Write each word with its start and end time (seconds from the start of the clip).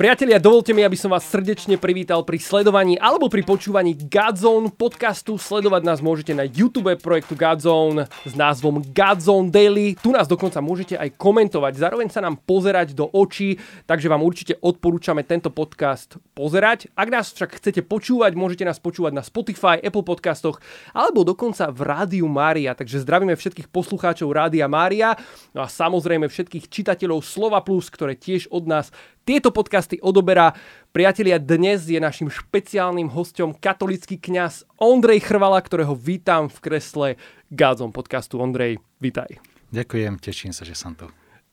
Priatelia, 0.00 0.40
dovolte 0.40 0.72
mi, 0.72 0.80
aby 0.80 0.96
som 0.96 1.12
vás 1.12 1.28
srdečne 1.28 1.76
privítal 1.76 2.24
pri 2.24 2.40
sledovaní 2.40 2.96
alebo 2.96 3.28
pri 3.28 3.44
počúvaní 3.44 3.92
Godzone 4.08 4.72
podcastu. 4.72 5.36
Sledovať 5.36 5.84
nás 5.84 6.00
môžete 6.00 6.32
na 6.32 6.48
YouTube 6.48 6.88
projektu 6.96 7.36
Godzone 7.36 8.08
s 8.24 8.32
názvom 8.32 8.80
Godzone 8.96 9.52
Daily. 9.52 10.00
Tu 10.00 10.08
nás 10.08 10.24
dokonca 10.24 10.64
môžete 10.64 10.96
aj 10.96 11.20
komentovať, 11.20 11.76
zároveň 11.76 12.08
sa 12.08 12.24
nám 12.24 12.40
pozerať 12.40 12.96
do 12.96 13.12
očí, 13.12 13.60
takže 13.84 14.08
vám 14.08 14.24
určite 14.24 14.56
odporúčame 14.64 15.20
tento 15.20 15.52
podcast 15.52 16.16
pozerať. 16.32 16.88
Ak 16.96 17.12
nás 17.12 17.36
však 17.36 17.60
chcete 17.60 17.84
počúvať, 17.84 18.32
môžete 18.40 18.64
nás 18.64 18.80
počúvať 18.80 19.12
na 19.12 19.20
Spotify, 19.20 19.84
Apple 19.84 20.08
podcastoch 20.08 20.64
alebo 20.96 21.28
dokonca 21.28 21.68
v 21.68 21.80
Rádiu 21.84 22.24
Mária. 22.24 22.72
Takže 22.72 23.04
zdravíme 23.04 23.36
všetkých 23.36 23.68
poslucháčov 23.68 24.32
Rádia 24.32 24.64
Mária 24.64 25.12
no 25.52 25.60
a 25.60 25.68
samozrejme 25.68 26.24
všetkých 26.24 26.72
čitateľov 26.72 27.20
Slova 27.20 27.60
Plus, 27.60 27.92
ktoré 27.92 28.16
tiež 28.16 28.48
od 28.48 28.64
nás 28.64 28.88
tieto 29.24 29.52
podcasty 29.52 30.00
odoberá. 30.00 30.56
Priatelia, 30.90 31.38
dnes 31.38 31.86
je 31.86 32.00
našim 32.02 32.26
špeciálnym 32.26 33.06
hostom 33.12 33.54
katolický 33.54 34.18
kňaz 34.18 34.66
Ondrej 34.80 35.22
Chrvala, 35.22 35.60
ktorého 35.62 35.94
vítam 35.94 36.50
v 36.50 36.58
kresle 36.58 37.08
Gádzom 37.52 37.94
podcastu. 37.94 38.42
Ondrej, 38.42 38.82
vítaj. 38.98 39.38
Ďakujem, 39.70 40.18
teším 40.18 40.50
sa, 40.50 40.66
že 40.66 40.74
som 40.74 40.98
tu. 40.98 41.06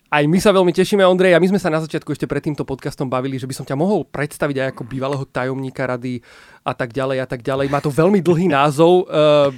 Aj 0.08 0.24
my 0.24 0.40
sa 0.40 0.56
veľmi 0.56 0.72
tešíme, 0.72 1.04
Ondrej, 1.04 1.36
a 1.36 1.42
my 1.44 1.52
sme 1.52 1.60
sa 1.60 1.68
na 1.68 1.84
začiatku 1.84 2.16
ešte 2.16 2.32
pred 2.32 2.40
týmto 2.40 2.64
podcastom 2.64 3.12
bavili, 3.12 3.36
že 3.36 3.44
by 3.44 3.54
som 3.54 3.68
ťa 3.68 3.76
mohol 3.76 4.08
predstaviť 4.08 4.56
aj 4.64 4.68
ako 4.72 4.84
bývalého 4.88 5.24
tajomníka 5.28 5.84
rady 5.84 6.24
a 6.64 6.72
tak 6.72 6.96
ďalej 6.96 7.18
a 7.22 7.28
tak 7.28 7.44
ďalej. 7.44 7.68
Má 7.68 7.84
to 7.84 7.92
veľmi 7.92 8.24
dlhý 8.24 8.48
názov. 8.58 9.04
Uh, 9.12 9.52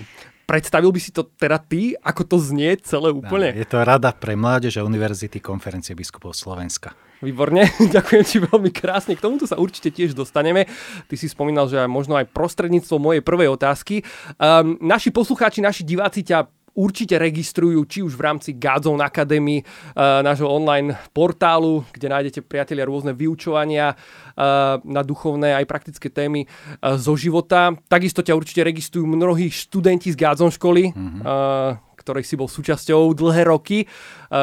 predstavil 0.49 0.89
by 0.89 0.97
si 0.97 1.13
to 1.13 1.29
teda 1.37 1.61
ty, 1.61 1.93
ako 2.01 2.25
to 2.25 2.35
znie 2.41 2.81
celé 2.81 3.13
úplne? 3.13 3.53
Je 3.53 3.69
to 3.69 3.77
Rada 3.77 4.09
pre 4.09 4.33
mládež 4.33 4.81
a 4.81 4.83
Univerzity 4.83 5.37
konferencie 5.37 5.93
biskupov 5.93 6.33
Slovenska. 6.33 6.97
Výborne, 7.19 7.67
ďakujem 7.95 8.23
ti 8.23 8.37
veľmi 8.39 8.71
krásne. 8.71 9.15
K 9.15 9.23
tomuto 9.23 9.43
sa 9.43 9.59
určite 9.59 9.91
tiež 9.91 10.15
dostaneme. 10.15 10.71
Ty 11.11 11.15
si 11.19 11.27
spomínal, 11.27 11.67
že 11.67 11.83
možno 11.85 12.15
aj 12.15 12.31
prostredníctvom 12.31 12.99
mojej 12.99 13.21
prvej 13.23 13.51
otázky. 13.51 14.07
Um, 14.39 14.79
naši 14.79 15.11
poslucháči, 15.11 15.59
naši 15.59 15.83
diváci 15.83 16.23
ťa 16.23 16.47
určite 16.79 17.19
registrujú, 17.19 17.83
či 17.91 17.99
už 17.99 18.15
v 18.15 18.23
rámci 18.23 18.49
Godzone 18.55 19.03
Academy, 19.03 19.59
uh, 19.59 20.23
nášho 20.23 20.47
online 20.47 20.95
portálu, 21.11 21.83
kde 21.91 22.07
nájdete, 22.07 22.39
priatelia, 22.47 22.87
rôzne 22.87 23.11
vyučovania 23.11 23.91
uh, 23.91 24.79
na 24.87 25.03
duchovné 25.03 25.59
aj 25.59 25.65
praktické 25.67 26.07
témy 26.07 26.47
uh, 26.47 26.95
zo 26.95 27.19
života. 27.19 27.75
Takisto 27.91 28.23
ťa 28.23 28.31
určite 28.31 28.63
registrujú 28.63 29.03
mnohí 29.03 29.51
študenti 29.51 30.07
z 30.13 30.15
Godzone 30.15 30.55
školy, 30.55 30.95
mm-hmm. 30.95 31.88
Ktorej 32.09 32.25
si 32.25 32.33
bol 32.33 32.49
súčasťou 32.49 33.13
dlhé 33.13 33.45
roky. 33.45 33.85
E, 33.85 33.87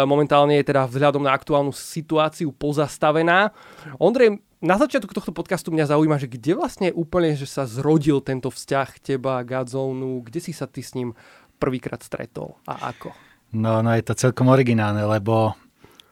momentálne 0.07 0.55
je 0.63 0.71
teda 0.71 0.87
vzhľadom 0.87 1.27
na 1.27 1.35
aktuálnu 1.35 1.75
situáciu 1.75 2.55
pozastavená. 2.55 3.51
Ondrej, 3.99 4.39
na 4.63 4.79
začiatku 4.79 5.11
tohto 5.11 5.35
podcastu 5.35 5.75
mňa 5.75 5.91
zaujíma, 5.91 6.23
že 6.23 6.31
kde 6.31 6.55
vlastne 6.55 6.95
úplne 6.95 7.35
že 7.35 7.51
sa 7.51 7.67
zrodil 7.67 8.23
tento 8.23 8.55
vzťah 8.55 9.03
teba, 9.03 9.43
Gadzónu, 9.43 10.23
kde 10.23 10.39
si 10.39 10.55
sa 10.55 10.71
ty 10.71 10.87
s 10.87 10.95
ním 10.95 11.19
prvýkrát 11.59 11.99
stretol 12.07 12.55
a 12.71 12.95
ako? 12.95 13.11
No, 13.51 13.83
no 13.83 13.91
je 13.99 14.07
to 14.07 14.15
celkom 14.15 14.47
originálne, 14.47 15.03
lebo 15.03 15.59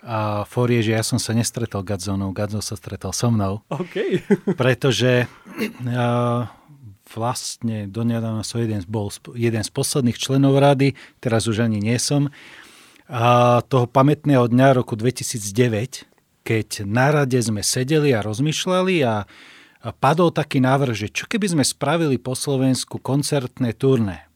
a 0.05 0.45
for 0.45 0.69
je, 0.69 0.85
že 0.85 0.93
ja 0.93 1.01
som 1.01 1.17
sa 1.17 1.33
nestretol 1.33 1.81
Gadzónou, 1.81 2.37
Gadzón 2.37 2.61
sa 2.61 2.77
stretol 2.77 3.17
so 3.17 3.33
mnou. 3.33 3.65
OK. 3.73 4.21
pretože 4.61 5.25
uh, 5.25 6.45
vlastne 7.15 7.87
donedávna 7.87 8.43
som 8.43 8.61
jeden, 8.61 8.83
bol 8.87 9.09
jeden 9.35 9.63
z 9.63 9.71
posledných 9.71 10.19
členov 10.19 10.59
rady, 10.59 10.99
teraz 11.23 11.47
už 11.47 11.65
ani 11.65 11.79
nie 11.81 11.97
som. 11.97 12.29
A 13.09 13.61
toho 13.69 13.85
pamätného 13.85 14.49
dňa 14.49 14.81
roku 14.81 14.97
2009, 14.97 16.09
keď 16.45 16.69
na 16.85 17.13
rade 17.13 17.37
sme 17.41 17.65
sedeli 17.65 18.13
a 18.13 18.25
rozmýšľali 18.25 18.95
a, 19.05 19.25
a 19.85 19.89
padol 19.93 20.33
taký 20.33 20.61
návrh, 20.61 20.95
že 20.97 21.09
čo 21.13 21.25
keby 21.29 21.57
sme 21.57 21.65
spravili 21.65 22.17
po 22.21 22.37
Slovensku 22.37 23.01
koncertné 23.01 23.77
turné. 23.77 24.29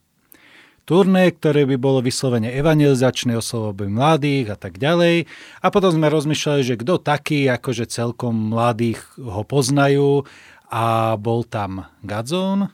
Turné, 0.88 1.36
ktoré 1.36 1.68
by 1.68 1.76
bolo 1.76 2.00
vyslovene 2.00 2.48
evangelizačné, 2.48 3.36
oslovové 3.36 3.92
mladých 3.92 4.52
a 4.52 4.56
tak 4.56 4.80
ďalej. 4.80 5.28
A 5.60 5.66
potom 5.68 5.92
sme 5.92 6.08
rozmýšľali, 6.08 6.62
že 6.64 6.80
kto 6.80 6.96
taký, 6.96 7.44
akože 7.44 7.84
celkom 7.92 8.56
mladých 8.56 9.04
ho 9.20 9.44
poznajú 9.44 10.24
a 10.72 11.16
bol 11.20 11.44
tam 11.44 11.88
Gadzón 12.00 12.72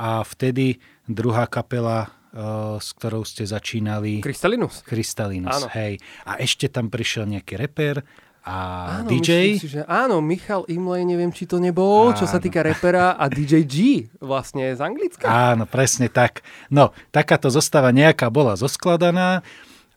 a 0.00 0.24
vtedy 0.24 0.80
druhá 1.04 1.44
kapela, 1.44 2.08
uh, 2.32 2.80
s 2.80 2.96
ktorou 2.96 3.20
ste 3.28 3.44
začínali... 3.44 4.24
Krystalinus. 4.24 4.80
Krystalinus, 4.80 5.60
áno. 5.60 5.68
hej. 5.76 6.00
A 6.24 6.40
ešte 6.40 6.72
tam 6.72 6.88
prišiel 6.88 7.28
nejaký 7.28 7.60
reper 7.60 8.00
a 8.40 8.56
áno, 9.04 9.12
DJ. 9.12 9.60
Si, 9.60 9.68
že 9.68 9.84
áno, 9.84 10.24
Michal 10.24 10.64
Imlej, 10.64 11.04
neviem, 11.04 11.28
či 11.28 11.44
to 11.44 11.60
nebol, 11.60 12.08
áno. 12.08 12.16
čo 12.16 12.24
sa 12.24 12.40
týka 12.40 12.64
repera 12.64 13.12
a 13.12 13.28
DJ 13.28 13.68
G 13.68 13.76
vlastne 14.16 14.72
z 14.72 14.80
Anglicka. 14.80 15.28
Áno, 15.28 15.68
presne 15.68 16.08
tak. 16.08 16.40
No, 16.72 16.96
takáto 17.12 17.52
zostava 17.52 17.92
nejaká 17.92 18.32
bola 18.32 18.56
zoskladaná 18.56 19.44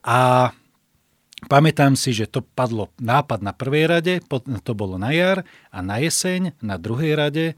a 0.03 0.51
Pamätám 1.43 1.99
si, 1.99 2.15
že 2.15 2.23
to 2.23 2.39
padlo 2.39 2.87
nápad 3.03 3.43
na 3.43 3.51
prvej 3.51 3.91
rade, 3.91 4.13
to 4.63 4.71
bolo 4.71 4.95
na 4.95 5.11
jar 5.11 5.43
a 5.75 5.83
na 5.83 5.99
jeseň 5.99 6.55
na 6.63 6.79
druhej 6.79 7.19
rade 7.19 7.45
e, 7.51 7.55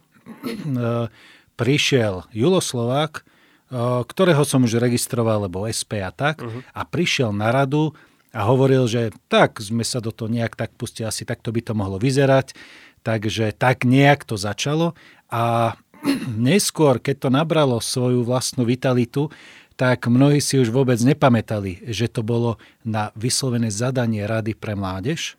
prišiel 1.56 2.28
Juloslovák, 2.32 3.20
e, 3.20 3.24
ktorého 4.06 4.44
som 4.44 4.64
už 4.64 4.80
registroval, 4.80 5.48
lebo 5.48 5.66
SP 5.68 6.04
a 6.04 6.12
tak, 6.12 6.44
uh-huh. 6.44 6.62
a 6.76 6.82
prišiel 6.84 7.32
na 7.32 7.52
radu 7.52 7.96
a 8.36 8.44
hovoril, 8.44 8.86
že 8.86 9.16
tak 9.32 9.64
sme 9.64 9.88
sa 9.88 10.04
do 10.04 10.12
toho 10.12 10.28
nejak 10.28 10.60
tak 10.60 10.76
pustili, 10.76 11.08
asi 11.08 11.24
takto 11.24 11.56
by 11.56 11.64
to 11.64 11.74
mohlo 11.74 11.96
vyzerať, 11.96 12.52
takže 13.02 13.56
tak 13.56 13.88
nejak 13.88 14.28
to 14.28 14.36
začalo. 14.36 14.92
A 15.32 15.76
neskôr, 16.52 17.00
keď 17.00 17.16
to 17.28 17.30
nabralo 17.32 17.80
svoju 17.80 18.28
vlastnú 18.28 18.68
vitalitu, 18.68 19.32
tak 19.76 20.08
mnohí 20.08 20.40
si 20.40 20.56
už 20.56 20.72
vôbec 20.72 20.96
nepamätali, 21.04 21.84
že 21.92 22.08
to 22.08 22.24
bolo 22.24 22.56
na 22.88 23.12
vyslovené 23.20 23.68
zadanie 23.68 24.24
Rady 24.24 24.56
pre 24.56 24.72
mládež, 24.72 25.36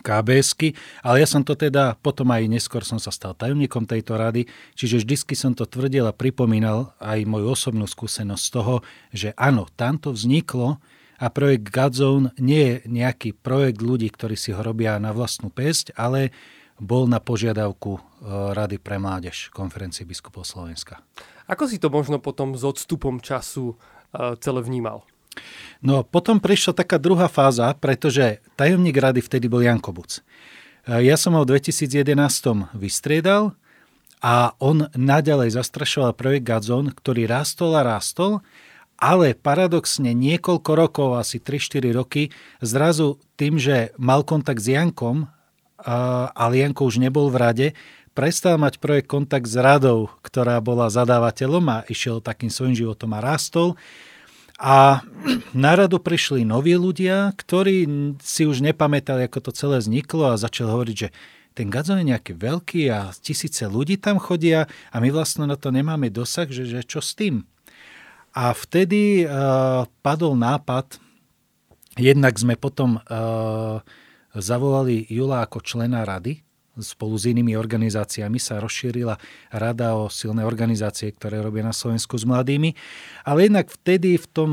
KBSky, 0.00 0.74
ale 1.04 1.22
ja 1.22 1.28
som 1.28 1.46
to 1.46 1.54
teda, 1.54 1.94
potom 2.00 2.32
aj 2.34 2.48
neskôr 2.50 2.82
som 2.82 2.98
sa 2.98 3.14
stal 3.14 3.36
tajomníkom 3.36 3.86
tejto 3.86 4.18
rady, 4.18 4.48
čiže 4.74 5.04
vždycky 5.04 5.34
som 5.38 5.52
to 5.54 5.68
tvrdil 5.68 6.08
a 6.08 6.16
pripomínal 6.16 6.96
aj 6.98 7.22
moju 7.28 7.54
osobnú 7.54 7.86
skúsenosť 7.86 8.42
z 8.42 8.50
toho, 8.50 8.74
že 9.14 9.28
áno, 9.38 9.70
tamto 9.78 10.10
vzniklo 10.10 10.82
a 11.20 11.26
projekt 11.30 11.70
Godzone 11.70 12.34
nie 12.42 12.62
je 12.62 12.74
nejaký 12.90 13.38
projekt 13.38 13.78
ľudí, 13.78 14.10
ktorí 14.10 14.34
si 14.34 14.50
ho 14.50 14.60
robia 14.60 14.98
na 14.98 15.14
vlastnú 15.14 15.52
pesť, 15.52 15.94
ale 15.94 16.34
bol 16.74 17.06
na 17.06 17.22
požiadavku 17.22 17.92
e, 17.94 18.00
Rady 18.50 18.82
pre 18.82 18.98
mládež 18.98 19.54
konferencie 19.54 20.02
biskupov 20.02 20.42
Slovenska. 20.42 20.98
Ako 21.46 21.70
si 21.70 21.78
to 21.78 21.92
možno 21.92 22.18
potom 22.18 22.56
s 22.56 22.64
odstupom 22.64 23.20
času 23.20 23.76
uh, 23.76 24.32
celé 24.40 24.64
vnímal? 24.64 25.04
No 25.84 26.00
potom 26.00 26.40
prišla 26.40 26.72
taká 26.72 26.96
druhá 26.96 27.28
fáza, 27.28 27.72
pretože 27.76 28.40
tajomník 28.56 28.96
rady 28.96 29.20
vtedy 29.20 29.46
bol 29.50 29.60
Jan 29.60 29.82
Kobuc. 29.82 30.20
E, 30.20 31.02
ja 31.04 31.20
som 31.20 31.36
ho 31.36 31.44
v 31.44 31.60
2011 31.60 32.16
vystriedal 32.72 33.52
a 34.24 34.56
on 34.62 34.88
naďalej 34.96 35.60
zastrašoval 35.60 36.16
projekt 36.16 36.48
Gazon, 36.48 36.88
ktorý 36.88 37.28
rástol 37.28 37.76
a 37.76 37.84
rástol, 37.84 38.40
ale 38.96 39.36
paradoxne 39.36 40.16
niekoľko 40.16 40.70
rokov, 40.72 41.08
asi 41.20 41.42
3-4 41.42 41.92
roky, 41.92 42.32
zrazu 42.64 43.20
tým, 43.36 43.60
že 43.60 43.92
mal 44.00 44.24
kontakt 44.24 44.64
s 44.64 44.72
Jankom, 44.72 45.28
ale 46.32 46.54
Janko 46.64 46.88
už 46.88 47.02
nebol 47.02 47.28
v 47.28 47.36
rade, 47.36 47.66
prestal 48.16 48.56
mať 48.56 48.78
projekt 48.78 49.10
kontakt 49.10 49.50
s 49.50 49.58
radou, 49.58 50.08
ktorá 50.22 50.62
bola 50.62 50.88
zadávateľom 50.88 51.64
a 51.68 51.84
išiel 51.90 52.22
takým 52.22 52.48
svojim 52.48 52.72
životom 52.78 53.12
a 53.12 53.20
rastol. 53.20 53.76
A 54.60 55.02
na 55.56 55.72
radu 55.74 55.98
prišli 55.98 56.46
noví 56.46 56.78
ľudia, 56.78 57.34
ktorí 57.34 57.86
si 58.22 58.46
už 58.46 58.62
nepamätali, 58.62 59.26
ako 59.26 59.50
to 59.50 59.50
celé 59.54 59.82
vzniklo 59.82 60.34
a 60.34 60.40
začali 60.40 60.70
hovoriť, 60.70 60.96
že 60.96 61.08
ten 61.54 61.70
Gadzo 61.70 61.94
je 61.94 62.10
nejaký 62.10 62.34
veľký 62.34 62.90
a 62.90 63.14
tisíce 63.14 63.62
ľudí 63.70 63.94
tam 63.94 64.18
chodia 64.18 64.66
a 64.90 64.96
my 64.98 65.14
vlastne 65.14 65.46
na 65.46 65.54
to 65.54 65.70
nemáme 65.70 66.10
dosah, 66.10 66.50
že, 66.50 66.66
že 66.66 66.82
čo 66.82 66.98
s 66.98 67.14
tým. 67.14 67.46
A 68.34 68.50
vtedy 68.50 69.22
uh, 69.22 69.86
padol 70.02 70.34
nápad, 70.34 70.98
jednak 71.94 72.34
sme 72.34 72.58
potom 72.58 72.98
uh, 72.98 73.78
zavolali 74.34 75.06
Jula 75.06 75.46
ako 75.46 75.62
člena 75.62 76.02
rady, 76.02 76.42
spolu 76.80 77.14
s 77.14 77.30
inými 77.30 77.54
organizáciami 77.54 78.38
sa 78.42 78.58
rozšírila 78.58 79.14
rada 79.54 79.94
o 79.94 80.10
silné 80.10 80.42
organizácie, 80.42 81.14
ktoré 81.14 81.38
robia 81.38 81.62
na 81.62 81.74
Slovensku 81.74 82.18
s 82.18 82.26
mladými. 82.26 82.74
Ale 83.22 83.46
jednak 83.46 83.70
vtedy 83.70 84.18
v 84.18 84.26
tom 84.30 84.50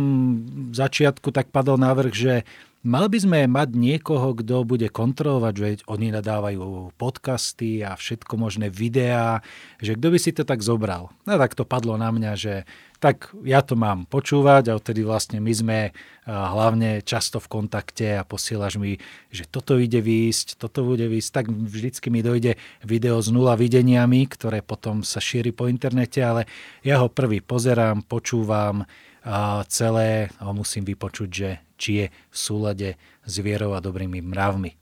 začiatku 0.74 1.34
tak 1.34 1.50
padol 1.50 1.82
návrh, 1.82 2.14
že 2.14 2.34
Mal 2.82 3.14
by 3.14 3.20
sme 3.22 3.40
mať 3.46 3.78
niekoho, 3.78 4.34
kto 4.34 4.66
bude 4.66 4.90
kontrolovať, 4.90 5.54
že 5.54 5.86
oni 5.86 6.10
nadávajú 6.10 6.90
podcasty 6.98 7.86
a 7.86 7.94
všetko 7.94 8.42
možné 8.42 8.74
videá, 8.74 9.46
že 9.78 9.94
kto 9.94 10.08
by 10.10 10.18
si 10.18 10.34
to 10.34 10.42
tak 10.42 10.66
zobral. 10.66 11.14
No 11.30 11.38
tak 11.38 11.54
to 11.54 11.62
padlo 11.62 11.94
na 12.02 12.10
mňa, 12.10 12.34
že 12.34 12.66
tak 12.98 13.38
ja 13.46 13.62
to 13.62 13.78
mám 13.78 14.10
počúvať 14.10 14.74
a 14.74 14.82
odtedy 14.82 15.06
vlastne 15.06 15.38
my 15.38 15.54
sme 15.54 15.94
hlavne 16.26 17.06
často 17.06 17.38
v 17.38 17.62
kontakte 17.62 18.18
a 18.18 18.26
posielaš 18.26 18.82
mi, 18.82 18.98
že 19.30 19.46
toto 19.46 19.78
ide 19.78 20.02
výjsť, 20.02 20.58
toto 20.58 20.82
bude 20.82 21.06
výjsť, 21.06 21.30
tak 21.30 21.54
vždycky 21.54 22.10
mi 22.10 22.26
dojde 22.26 22.58
video 22.82 23.22
s 23.22 23.30
nula 23.30 23.54
videniami, 23.62 24.26
ktoré 24.26 24.66
potom 24.66 25.06
sa 25.06 25.22
šíri 25.22 25.54
po 25.54 25.70
internete, 25.70 26.18
ale 26.26 26.50
ja 26.82 26.98
ho 26.98 27.14
prvý 27.14 27.46
pozerám, 27.46 28.02
počúvam, 28.10 28.90
celé 29.70 30.34
ho 30.42 30.50
musím 30.50 30.82
vypočuť, 30.82 31.30
že 31.30 31.62
či 31.82 31.90
je 31.98 32.06
v 32.14 32.36
súlade 32.38 32.90
s 33.26 33.34
vierou 33.42 33.74
a 33.74 33.82
dobrými 33.82 34.22
mravmi. 34.22 34.78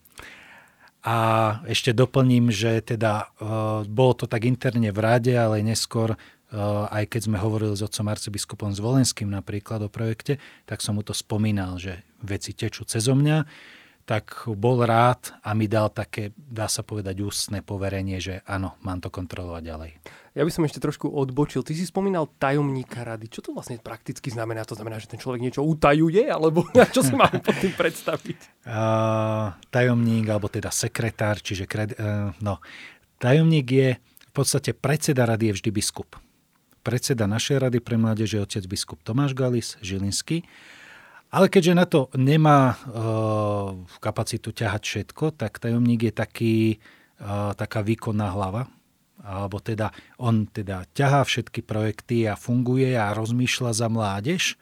A 0.99 1.15
ešte 1.63 1.95
doplním, 1.95 2.51
že 2.51 2.83
teda 2.83 3.31
uh, 3.39 3.87
bolo 3.87 4.19
to 4.19 4.25
tak 4.27 4.43
interne 4.43 4.91
v 4.91 4.99
rade, 4.99 5.31
ale 5.31 5.63
neskôr, 5.63 6.19
uh, 6.19 6.91
aj 6.91 7.07
keď 7.07 7.31
sme 7.31 7.39
hovorili 7.39 7.71
s 7.71 7.79
otcom 7.87 8.11
arcibiskupom 8.11 8.75
Zvolenským 8.75 9.31
napríklad 9.31 9.87
o 9.87 9.89
projekte, 9.89 10.43
tak 10.67 10.83
som 10.83 10.99
mu 10.99 11.03
to 11.07 11.15
spomínal, 11.15 11.79
že 11.79 12.03
veci 12.19 12.51
tečú 12.51 12.83
cez 12.83 13.07
mňa 13.07 13.47
tak 14.09 14.49
bol 14.57 14.81
rád 14.81 15.37
a 15.45 15.53
mi 15.53 15.69
dal 15.69 15.93
také, 15.93 16.33
dá 16.33 16.65
sa 16.65 16.81
povedať, 16.81 17.21
ústne 17.21 17.61
poverenie, 17.61 18.17
že 18.17 18.41
áno, 18.49 18.73
mám 18.81 18.97
to 18.97 19.13
kontrolovať 19.13 19.61
ďalej. 19.61 19.91
Ja 20.33 20.41
by 20.41 20.49
som 20.49 20.65
ešte 20.65 20.81
trošku 20.81 21.13
odbočil. 21.13 21.61
Ty 21.61 21.77
si 21.77 21.85
spomínal 21.85 22.25
tajomníka 22.41 23.05
rady. 23.05 23.29
Čo 23.29 23.45
to 23.45 23.49
vlastne 23.53 23.77
prakticky 23.77 24.33
znamená? 24.33 24.65
To 24.65 24.73
znamená, 24.73 24.97
že 24.97 25.13
ten 25.13 25.21
človek 25.21 25.45
niečo 25.45 25.61
utajuje? 25.61 26.25
Alebo 26.25 26.65
čo 26.95 27.05
si 27.05 27.13
máme 27.13 27.37
pod 27.37 27.53
tým 27.61 27.69
predstaviť? 27.77 28.65
Uh, 28.65 29.53
tajomník, 29.69 30.25
alebo 30.25 30.49
teda 30.49 30.73
sekretár, 30.73 31.37
čiže 31.37 31.69
kred, 31.69 31.93
uh, 32.01 32.33
no, 32.41 32.65
tajomník 33.21 33.67
je 33.69 33.89
v 34.01 34.31
podstate 34.33 34.73
predseda 34.73 35.29
rady 35.29 35.53
je 35.53 35.61
vždy 35.61 35.69
biskup. 35.69 36.17
Predseda 36.81 37.29
našej 37.29 37.61
rady 37.61 37.77
pre 37.77 38.01
mládeže 38.01 38.41
je 38.41 38.45
otec 38.45 38.63
biskup 38.65 39.05
Tomáš 39.05 39.37
Galis, 39.37 39.77
Žilinský 39.85 40.49
ale 41.29 41.45
keďže 41.47 41.73
na 41.77 41.85
to 41.85 42.09
nemá 42.17 42.73
uh, 42.73 43.77
kapacitu 44.01 44.49
ťahať 44.49 44.81
všetko, 44.81 45.37
tak 45.37 45.61
tajomník 45.61 46.09
je 46.09 46.13
taký, 46.13 46.55
uh, 47.21 47.53
taká 47.53 47.85
výkonná 47.85 48.33
hlava. 48.33 48.65
Alebo 49.19 49.59
teda 49.59 49.91
on 50.17 50.47
teda 50.47 50.87
ťahá 50.95 51.27
všetky 51.27 51.61
projekty 51.61 52.25
a 52.25 52.39
funguje 52.39 52.95
a 52.95 53.11
rozmýšľa 53.13 53.71
za 53.75 53.87
mládež, 53.91 54.55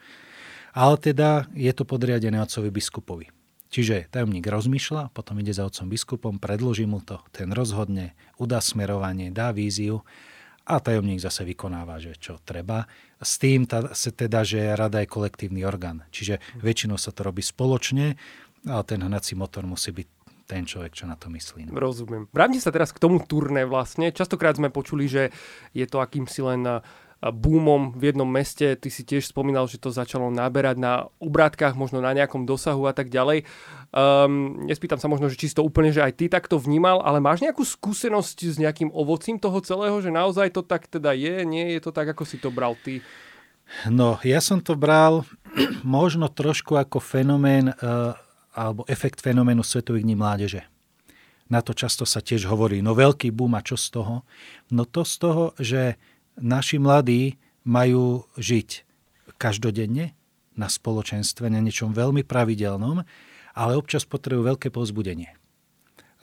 ale 0.74 0.94
teda 0.98 1.46
je 1.54 1.70
to 1.72 1.86
podriadené 1.86 2.42
otcovi 2.42 2.68
biskupovi. 2.68 3.26
Čiže 3.68 4.08
tajomník 4.08 4.48
rozmýšľa, 4.48 5.12
potom 5.12 5.38
ide 5.44 5.52
za 5.52 5.68
otcom 5.68 5.92
biskupom, 5.92 6.34
predloží 6.40 6.88
mu 6.88 7.04
to, 7.04 7.20
ten 7.30 7.52
rozhodne, 7.52 8.16
udá 8.40 8.64
smerovanie, 8.64 9.28
dá 9.28 9.52
víziu 9.52 10.02
a 10.68 10.76
tajomník 10.84 11.24
zase 11.24 11.48
vykonáva, 11.48 11.96
že 11.96 12.12
čo 12.20 12.36
treba. 12.44 12.84
S 13.16 13.40
tým 13.40 13.64
teda, 13.64 14.44
že 14.44 14.76
rada 14.76 15.00
je 15.00 15.08
kolektívny 15.08 15.64
orgán. 15.64 16.04
Čiže 16.12 16.44
väčšinou 16.60 17.00
sa 17.00 17.08
to 17.08 17.24
robí 17.24 17.40
spoločne, 17.40 18.20
ale 18.68 18.82
ten 18.84 19.00
hnací 19.00 19.32
motor 19.32 19.64
musí 19.64 19.96
byť 19.96 20.08
ten 20.48 20.64
človek, 20.64 20.96
čo 20.96 21.04
na 21.04 21.16
to 21.16 21.28
myslí. 21.28 21.68
No. 21.68 21.76
Rozumiem. 21.76 22.24
Vráťme 22.32 22.60
sa 22.60 22.72
teraz 22.72 22.88
k 22.92 23.00
tomu 23.00 23.20
turné 23.20 23.68
vlastne. 23.68 24.08
Častokrát 24.12 24.56
sme 24.56 24.72
počuli, 24.72 25.04
že 25.04 25.28
je 25.76 25.84
to 25.84 26.00
akýmsi 26.00 26.40
len 26.40 26.64
boomom 27.18 27.98
v 27.98 28.14
jednom 28.14 28.28
meste. 28.28 28.78
Ty 28.78 28.88
si 28.88 29.02
tiež 29.02 29.26
spomínal, 29.26 29.66
že 29.66 29.82
to 29.82 29.90
začalo 29.90 30.30
naberať 30.30 30.78
na 30.78 31.10
obrátkach, 31.18 31.74
možno 31.74 31.98
na 31.98 32.14
nejakom 32.14 32.46
dosahu 32.46 32.86
a 32.86 32.94
tak 32.94 33.10
ďalej. 33.10 33.42
Um, 33.90 34.62
nespýtam 34.70 35.02
sa 35.02 35.10
možno, 35.10 35.26
že 35.26 35.34
či 35.34 35.50
si 35.50 35.58
to 35.58 35.66
úplne, 35.66 35.90
že 35.90 36.04
aj 36.04 36.14
ty 36.14 36.30
takto 36.30 36.62
vnímal, 36.62 37.02
ale 37.02 37.18
máš 37.18 37.42
nejakú 37.42 37.66
skúsenosť 37.66 38.38
s 38.46 38.56
nejakým 38.62 38.94
ovocím 38.94 39.42
toho 39.42 39.58
celého, 39.58 39.98
že 39.98 40.14
naozaj 40.14 40.54
to 40.54 40.62
tak 40.62 40.86
teda 40.86 41.10
je, 41.10 41.42
nie 41.42 41.74
je 41.74 41.80
to 41.82 41.90
tak, 41.90 42.06
ako 42.14 42.22
si 42.22 42.38
to 42.38 42.54
bral 42.54 42.78
ty? 42.86 43.02
No, 43.90 44.16
ja 44.24 44.38
som 44.38 44.62
to 44.62 44.78
bral 44.78 45.26
možno 45.82 46.30
trošku 46.30 46.78
ako 46.78 47.02
fenomén 47.02 47.74
uh, 47.74 48.14
alebo 48.54 48.86
efekt 48.86 49.22
fenoménu 49.22 49.66
Svetových 49.66 50.06
dní 50.06 50.16
mládeže. 50.18 50.62
Na 51.48 51.64
to 51.64 51.72
často 51.72 52.04
sa 52.04 52.20
tiež 52.20 52.44
hovorí, 52.44 52.84
no 52.84 52.92
veľký 52.92 53.32
boom 53.32 53.56
a 53.56 53.64
čo 53.64 53.80
z 53.80 53.88
toho? 53.96 54.26
No 54.68 54.84
to 54.84 55.00
z 55.00 55.14
toho, 55.16 55.44
že 55.56 55.96
naši 56.40 56.80
mladí 56.80 57.36
majú 57.66 58.24
žiť 58.38 58.86
každodenne 59.38 60.16
na 60.58 60.66
spoločenstve, 60.66 61.46
na 61.46 61.62
niečom 61.62 61.94
veľmi 61.94 62.26
pravidelnom, 62.26 63.06
ale 63.54 63.72
občas 63.78 64.02
potrebujú 64.02 64.54
veľké 64.54 64.68
povzbudenie. 64.74 65.38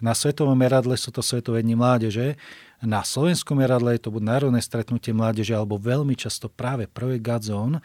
Na 0.04 0.12
svetovom 0.12 0.60
meradle 0.60 1.00
sú 1.00 1.16
to 1.16 1.24
svetové 1.24 1.64
dni 1.64 1.80
mládeže, 1.80 2.36
na 2.84 3.08
slovenskom 3.08 3.64
meradle 3.64 3.96
je 3.96 4.04
to 4.04 4.12
buď 4.12 4.24
národné 4.28 4.60
stretnutie 4.60 5.16
mládeže, 5.16 5.56
alebo 5.56 5.80
veľmi 5.80 6.20
často 6.20 6.52
práve 6.52 6.92
projekt 6.92 7.24
Gadzone, 7.24 7.80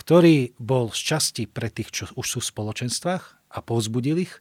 ktorý 0.00 0.56
bol 0.56 0.88
z 0.88 1.00
časti 1.14 1.44
pre 1.44 1.68
tých, 1.68 1.92
čo 1.92 2.04
už 2.16 2.26
sú 2.26 2.38
v 2.40 2.50
spoločenstvách 2.50 3.24
a 3.52 3.58
povzbudil 3.60 4.24
ich 4.24 4.40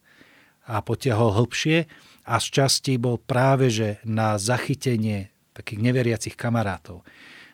a 0.64 0.80
potiahol 0.80 1.36
hĺbšie 1.36 1.92
a 2.24 2.40
z 2.40 2.48
časti 2.48 2.96
bol 2.96 3.20
práve 3.20 3.68
že 3.68 4.00
na 4.08 4.40
zachytenie 4.40 5.33
takých 5.54 5.80
neveriacich 5.80 6.36
kamarátov. 6.36 7.06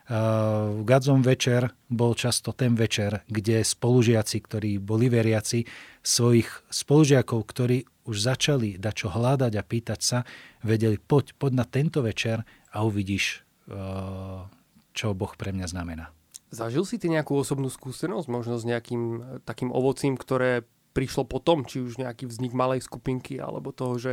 Uh, 0.09 0.81
Gadzom 0.89 1.21
večer 1.21 1.69
bol 1.85 2.17
často 2.17 2.49
ten 2.49 2.73
večer, 2.73 3.21
kde 3.29 3.61
spolužiaci, 3.61 4.41
ktorí 4.41 4.81
boli 4.81 5.05
veriaci, 5.05 5.69
svojich 6.01 6.49
spolužiakov, 6.65 7.37
ktorí 7.45 7.85
už 8.09 8.17
začali 8.17 8.81
dať 8.81 8.93
čo 9.05 9.13
hľadať 9.13 9.53
a 9.53 9.61
pýtať 9.61 9.99
sa, 10.01 10.25
vedeli, 10.65 10.97
poď, 10.97 11.37
poď 11.37 11.61
na 11.61 11.65
tento 11.69 12.01
večer 12.01 12.41
a 12.73 12.81
uvidíš, 12.81 13.45
uh, 13.69 14.49
čo 14.97 15.13
Boh 15.13 15.29
pre 15.37 15.53
mňa 15.53 15.67
znamená. 15.69 16.09
Zažil 16.49 16.89
si 16.89 16.97
ty 16.97 17.05
nejakú 17.13 17.37
osobnú 17.37 17.69
skúsenosť, 17.69 18.25
možno 18.33 18.57
s 18.57 18.65
nejakým 18.65 19.03
uh, 19.21 19.21
takým 19.45 19.69
ovocím, 19.69 20.17
ktoré 20.17 20.65
prišlo 20.97 21.29
potom, 21.29 21.69
či 21.69 21.85
už 21.85 22.01
nejaký 22.01 22.25
vznik 22.25 22.57
malej 22.57 22.81
skupinky, 22.81 23.37
alebo 23.37 23.69
toho, 23.69 24.01
že 24.01 24.11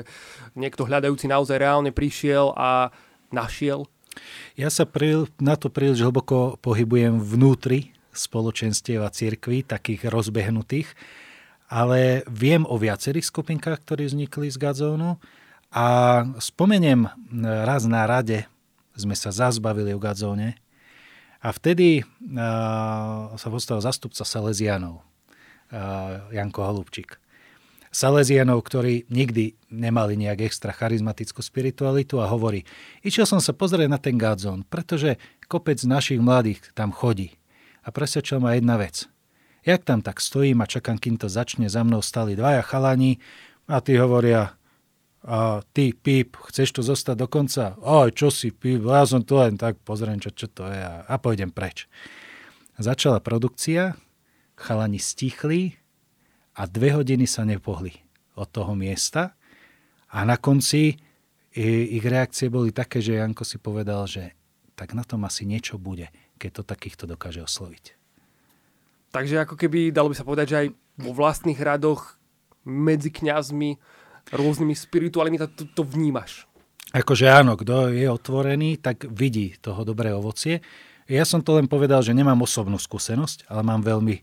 niekto 0.52 0.84
hľadajúci 0.84 1.24
naozaj 1.24 1.56
reálne 1.56 1.88
prišiel 1.88 2.52
a 2.52 2.92
našiel? 3.30 3.88
Ja 4.56 4.72
sa 4.72 4.88
pri, 4.88 5.28
na 5.36 5.54
to 5.60 5.68
príliš 5.68 6.00
hlboko 6.00 6.56
pohybujem 6.64 7.20
vnútri 7.20 7.92
spoločenstiev 8.16 9.04
a 9.04 9.12
cirkví, 9.12 9.60
takých 9.60 10.08
rozbehnutých, 10.08 10.88
ale 11.68 12.24
viem 12.30 12.64
o 12.64 12.80
viacerých 12.80 13.28
skupinkách, 13.28 13.84
ktorí 13.84 14.08
vznikli 14.08 14.48
z 14.48 14.56
Gadzónu 14.56 15.20
a 15.68 15.86
spomeniem 16.40 17.10
raz 17.44 17.84
na 17.84 18.08
rade, 18.08 18.48
sme 18.96 19.12
sa 19.12 19.28
zazbavili 19.28 19.92
o 19.92 20.00
Gadzóne 20.00 20.56
a 21.44 21.52
vtedy 21.52 22.00
uh, 22.00 23.36
sa 23.36 23.48
postavil 23.52 23.84
zastupca 23.84 24.24
Salesianov, 24.24 25.04
uh, 25.04 26.32
Janko 26.32 26.64
Holubčík. 26.64 27.20
Salesianov, 27.96 28.60
ktorí 28.60 29.08
nikdy 29.08 29.56
nemali 29.72 30.20
nejak 30.20 30.44
extra 30.44 30.68
charizmatickú 30.68 31.40
spiritualitu 31.40 32.20
a 32.20 32.28
hovorí, 32.28 32.68
išiel 33.00 33.24
som 33.24 33.40
sa 33.40 33.56
pozrieť 33.56 33.88
na 33.88 33.96
ten 33.96 34.20
Godzone, 34.20 34.68
pretože 34.68 35.16
kopec 35.48 35.80
našich 35.80 36.20
mladých 36.20 36.60
tam 36.76 36.92
chodí. 36.92 37.40
A 37.80 37.88
presvedčil 37.88 38.36
ma 38.36 38.52
jedna 38.52 38.76
vec. 38.76 39.08
Jak 39.64 39.88
tam 39.88 40.04
tak 40.04 40.20
stojím 40.20 40.60
a 40.60 40.68
čakám, 40.68 41.00
kým 41.00 41.16
to 41.16 41.32
začne, 41.32 41.72
za 41.72 41.80
mnou 41.88 42.04
stali 42.04 42.36
dvaja 42.36 42.60
chalani 42.68 43.16
a 43.64 43.80
tí 43.80 43.96
hovoria, 43.96 44.52
a 45.24 45.64
ty, 45.72 45.96
píp, 45.96 46.36
chceš 46.52 46.76
tu 46.76 46.80
zostať 46.84 47.16
do 47.16 47.26
konca? 47.32 47.80
Oj, 47.80 48.12
čo 48.12 48.28
si, 48.28 48.52
píp, 48.52 48.84
ja 48.84 49.08
som 49.08 49.24
tu 49.24 49.40
len 49.40 49.56
tak 49.56 49.80
pozriem, 49.80 50.20
čo, 50.20 50.36
čo 50.36 50.52
to 50.52 50.68
je 50.68 50.84
a, 50.84 51.08
a 51.08 51.14
pôjdem 51.16 51.48
preč. 51.48 51.88
Začala 52.76 53.24
produkcia, 53.24 53.96
chalani 54.52 55.00
stichli, 55.00 55.80
a 56.56 56.62
dve 56.64 56.96
hodiny 56.96 57.28
sa 57.28 57.44
nepohli 57.44 57.92
od 58.36 58.48
toho 58.48 58.72
miesta 58.72 59.36
a 60.12 60.24
na 60.24 60.40
konci 60.40 60.96
ich 61.56 62.04
reakcie 62.04 62.52
boli 62.52 62.68
také, 62.68 63.00
že 63.00 63.16
Janko 63.16 63.44
si 63.44 63.56
povedal, 63.56 64.04
že 64.04 64.36
tak 64.76 64.92
na 64.92 65.04
tom 65.08 65.24
asi 65.24 65.48
niečo 65.48 65.80
bude, 65.80 66.12
keď 66.36 66.60
to 66.60 66.62
takýchto 66.68 67.08
dokáže 67.08 67.40
osloviť. 67.40 67.96
Takže 69.08 69.48
ako 69.48 69.56
keby, 69.56 69.88
dalo 69.88 70.12
by 70.12 70.16
sa 70.20 70.28
povedať, 70.28 70.46
že 70.52 70.56
aj 70.60 70.68
vo 71.00 71.12
vlastných 71.16 71.56
radoch 71.56 72.20
medzi 72.68 73.08
kňazmi, 73.08 73.80
rôznymi 74.28 74.74
spirituálnymi, 74.76 75.38
to, 75.56 75.64
to 75.72 75.82
vnímaš. 75.86 76.44
Akože 76.92 77.24
áno, 77.24 77.56
kto 77.56 77.88
je 77.88 78.04
otvorený, 78.04 78.76
tak 78.76 79.08
vidí 79.08 79.56
toho 79.56 79.80
dobré 79.88 80.12
ovocie. 80.12 80.60
Ja 81.08 81.24
som 81.24 81.40
to 81.40 81.56
len 81.56 81.70
povedal, 81.70 82.04
že 82.04 82.12
nemám 82.12 82.44
osobnú 82.44 82.76
skúsenosť, 82.76 83.48
ale 83.48 83.64
mám 83.64 83.80
veľmi 83.80 84.20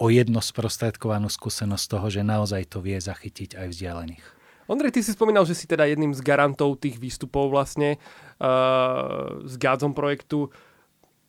o 0.00 0.08
jedno 0.08 0.40
sprostredkovanú 0.40 1.28
skúsenosť 1.28 1.84
toho, 1.86 2.06
že 2.08 2.24
naozaj 2.24 2.72
to 2.72 2.80
vie 2.80 2.96
zachytiť 2.96 3.60
aj 3.60 3.66
vzdialených. 3.68 4.24
Ondrej, 4.70 4.96
ty 4.96 5.00
si 5.04 5.12
spomínal, 5.12 5.44
že 5.44 5.52
si 5.52 5.66
teda 5.66 5.84
jedným 5.84 6.14
z 6.16 6.22
garantov 6.22 6.78
tých 6.78 6.96
výstupov 6.96 7.50
vlastne 7.50 7.98
uh, 8.40 9.42
s 9.44 9.58
Gádzom 9.58 9.92
projektu. 9.92 10.48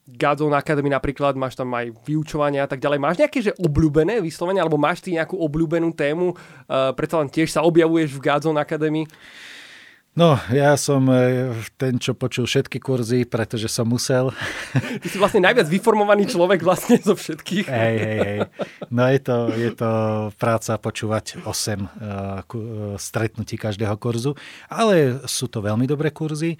Godzone 0.05 0.53
Academy 0.53 0.93
napríklad, 0.93 1.33
máš 1.33 1.57
tam 1.57 1.73
aj 1.73 1.89
vyučovania 2.05 2.65
a 2.65 2.69
tak 2.69 2.77
ďalej. 2.77 2.99
Máš 3.01 3.17
nejaké 3.17 3.39
že 3.41 3.57
obľúbené 3.57 4.21
vyslovene, 4.21 4.61
alebo 4.61 4.77
máš 4.77 5.01
ty 5.01 5.17
nejakú 5.17 5.41
obľúbenú 5.41 5.89
tému? 5.89 6.37
Uh, 6.69 6.93
predsa 6.93 7.17
len 7.17 7.33
tiež 7.33 7.49
sa 7.49 7.65
objavuješ 7.65 8.13
v 8.13 8.23
Godzone 8.23 8.61
Academy? 8.61 9.09
No, 10.11 10.35
ja 10.51 10.75
som 10.75 11.07
e, 11.07 11.55
ten, 11.79 11.95
čo 11.95 12.11
počul 12.11 12.43
všetky 12.43 12.83
kurzy, 12.83 13.23
pretože 13.23 13.71
som 13.71 13.87
musel. 13.87 14.35
Ty 14.99 15.07
si 15.07 15.15
vlastne 15.15 15.39
najviac 15.39 15.71
vyformovaný 15.71 16.27
človek 16.27 16.67
vlastne 16.67 16.99
zo 16.99 17.15
všetkých. 17.15 17.71
Hej, 17.71 17.95
hej, 17.95 18.19
hej. 18.19 18.39
No 18.91 19.07
je 19.07 19.19
to, 19.23 19.37
je 19.55 19.71
to 19.71 19.91
práca 20.35 20.75
počúvať 20.75 21.39
8 21.47 21.47
uh, 21.47 22.43
stretnutí 22.99 23.55
každého 23.55 23.95
kurzu, 23.95 24.35
ale 24.67 25.23
sú 25.31 25.47
to 25.47 25.63
veľmi 25.63 25.87
dobré 25.87 26.11
kurzy. 26.11 26.59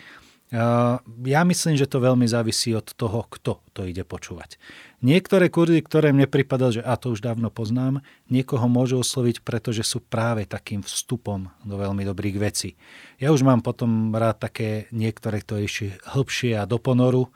Ja 0.52 1.42
myslím, 1.48 1.80
že 1.80 1.88
to 1.88 2.04
veľmi 2.04 2.28
závisí 2.28 2.76
od 2.76 2.84
toho, 2.84 3.24
kto 3.32 3.64
to 3.72 3.88
ide 3.88 4.04
počúvať. 4.04 4.60
Niektoré 5.00 5.48
kurzy, 5.48 5.80
ktoré 5.80 6.12
mne 6.12 6.28
pripadal, 6.28 6.76
že 6.76 6.84
a 6.84 7.00
to 7.00 7.16
už 7.16 7.24
dávno 7.24 7.48
poznám, 7.48 8.04
niekoho 8.28 8.68
môžu 8.68 9.00
osloviť, 9.00 9.48
pretože 9.48 9.88
sú 9.88 10.04
práve 10.04 10.44
takým 10.44 10.84
vstupom 10.84 11.48
do 11.64 11.76
veľmi 11.80 12.04
dobrých 12.04 12.38
vecí. 12.38 12.76
Ja 13.16 13.32
už 13.32 13.48
mám 13.48 13.64
potom 13.64 14.12
rád 14.12 14.44
také 14.44 14.92
niektoré, 14.92 15.40
ktoré 15.40 15.72
išli 15.72 15.96
hĺbšie 16.04 16.60
a 16.60 16.68
do 16.68 16.76
ponoru. 16.84 17.32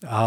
A 0.00 0.22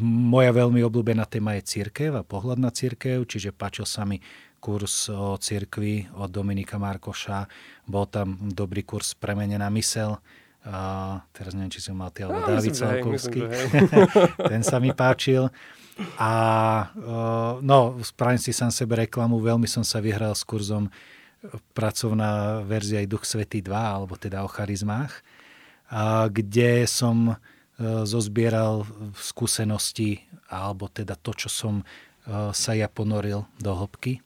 moja 0.00 0.52
veľmi 0.54 0.78
obľúbená 0.86 1.28
téma 1.28 1.58
je 1.60 1.68
církev 1.68 2.16
a 2.16 2.24
pohľad 2.24 2.56
na 2.62 2.72
církev, 2.72 3.28
čiže 3.28 3.52
páčil 3.52 3.84
sa 3.84 4.08
mi 4.08 4.24
kurz 4.62 5.12
o 5.12 5.36
cirkvi 5.36 6.08
od 6.16 6.32
Dominika 6.32 6.80
Markoša, 6.80 7.44
bol 7.84 8.08
tam 8.08 8.38
dobrý 8.54 8.80
kurz 8.86 9.12
Premenená 9.12 9.68
mysel, 9.68 10.16
a 10.64 11.20
teraz 11.36 11.52
neviem, 11.52 11.68
či 11.68 11.84
som 11.84 11.92
mal 11.92 12.08
ty, 12.08 12.24
alebo 12.24 12.40
no, 12.40 12.48
Dávid 12.48 12.72
Salkovský. 12.72 13.40
Ten 14.52 14.64
sa 14.64 14.80
mi 14.80 14.96
páčil. 14.96 15.52
A 16.18 16.32
no, 17.60 18.00
spravím 18.00 18.40
si 18.40 18.50
sám 18.50 18.72
sebe 18.72 18.96
reklamu, 18.96 19.38
veľmi 19.38 19.68
som 19.68 19.84
sa 19.84 20.00
vyhral 20.00 20.32
s 20.32 20.42
kurzom 20.42 20.88
pracovná 21.76 22.64
verzia 22.64 23.04
aj 23.04 23.10
Duch 23.12 23.24
Svetý 23.28 23.60
2, 23.60 23.70
alebo 23.70 24.16
teda 24.16 24.40
o 24.42 24.48
charizmách, 24.48 25.12
a 25.92 26.26
kde 26.32 26.88
som 26.88 27.16
e, 27.28 27.34
zozbieral 28.08 28.88
skúsenosti, 29.12 30.24
alebo 30.48 30.88
teda 30.88 31.12
to, 31.20 31.36
čo 31.36 31.52
som 31.52 31.74
e, 31.80 31.84
sa 32.56 32.72
ja 32.72 32.88
ponoril 32.88 33.44
do 33.60 33.76
hĺbky. 33.76 34.24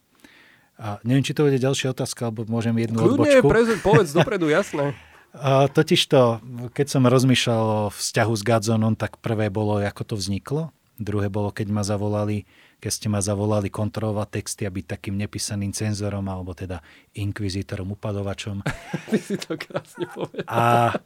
A 0.79 1.03
neviem, 1.03 1.27
či 1.27 1.35
to 1.35 1.43
bude 1.43 1.59
ďalšia 1.59 1.91
otázka, 1.91 2.31
alebo 2.31 2.47
môžem 2.47 2.71
jednu 2.79 3.03
Kľudne, 3.03 3.27
odbočku. 3.27 3.43
Kľudne, 3.43 3.83
povedz 3.83 4.11
dopredu, 4.17 4.47
jasné. 4.47 4.95
Totiž 5.37 6.01
to, 6.09 6.41
keď 6.73 6.87
som 6.89 7.05
rozmýšľal 7.05 7.65
o 7.85 7.93
vzťahu 7.93 8.33
s 8.33 8.41
Gadzonom, 8.41 8.97
tak 8.97 9.21
prvé 9.21 9.53
bolo, 9.53 9.77
ako 9.77 10.13
to 10.13 10.15
vzniklo. 10.17 10.73
Druhé 10.99 11.29
bolo, 11.31 11.53
keď 11.53 11.67
ma 11.71 11.85
zavolali, 11.85 12.49
keď 12.81 12.91
ste 12.91 13.07
ma 13.07 13.21
zavolali 13.23 13.71
kontrolovať 13.71 14.27
texty 14.41 14.67
a 14.67 14.73
byť 14.73 14.85
takým 14.99 15.15
nepísaným 15.15 15.71
cenzorom, 15.71 16.25
alebo 16.27 16.51
teda 16.57 16.83
inkvizítorom, 17.15 17.93
upadovačom. 17.95 18.65
Ty 19.13 19.19
si 19.21 19.37
to 19.39 19.55
krásne 19.55 20.09
povedal. 20.11 20.43
A, 20.49 20.97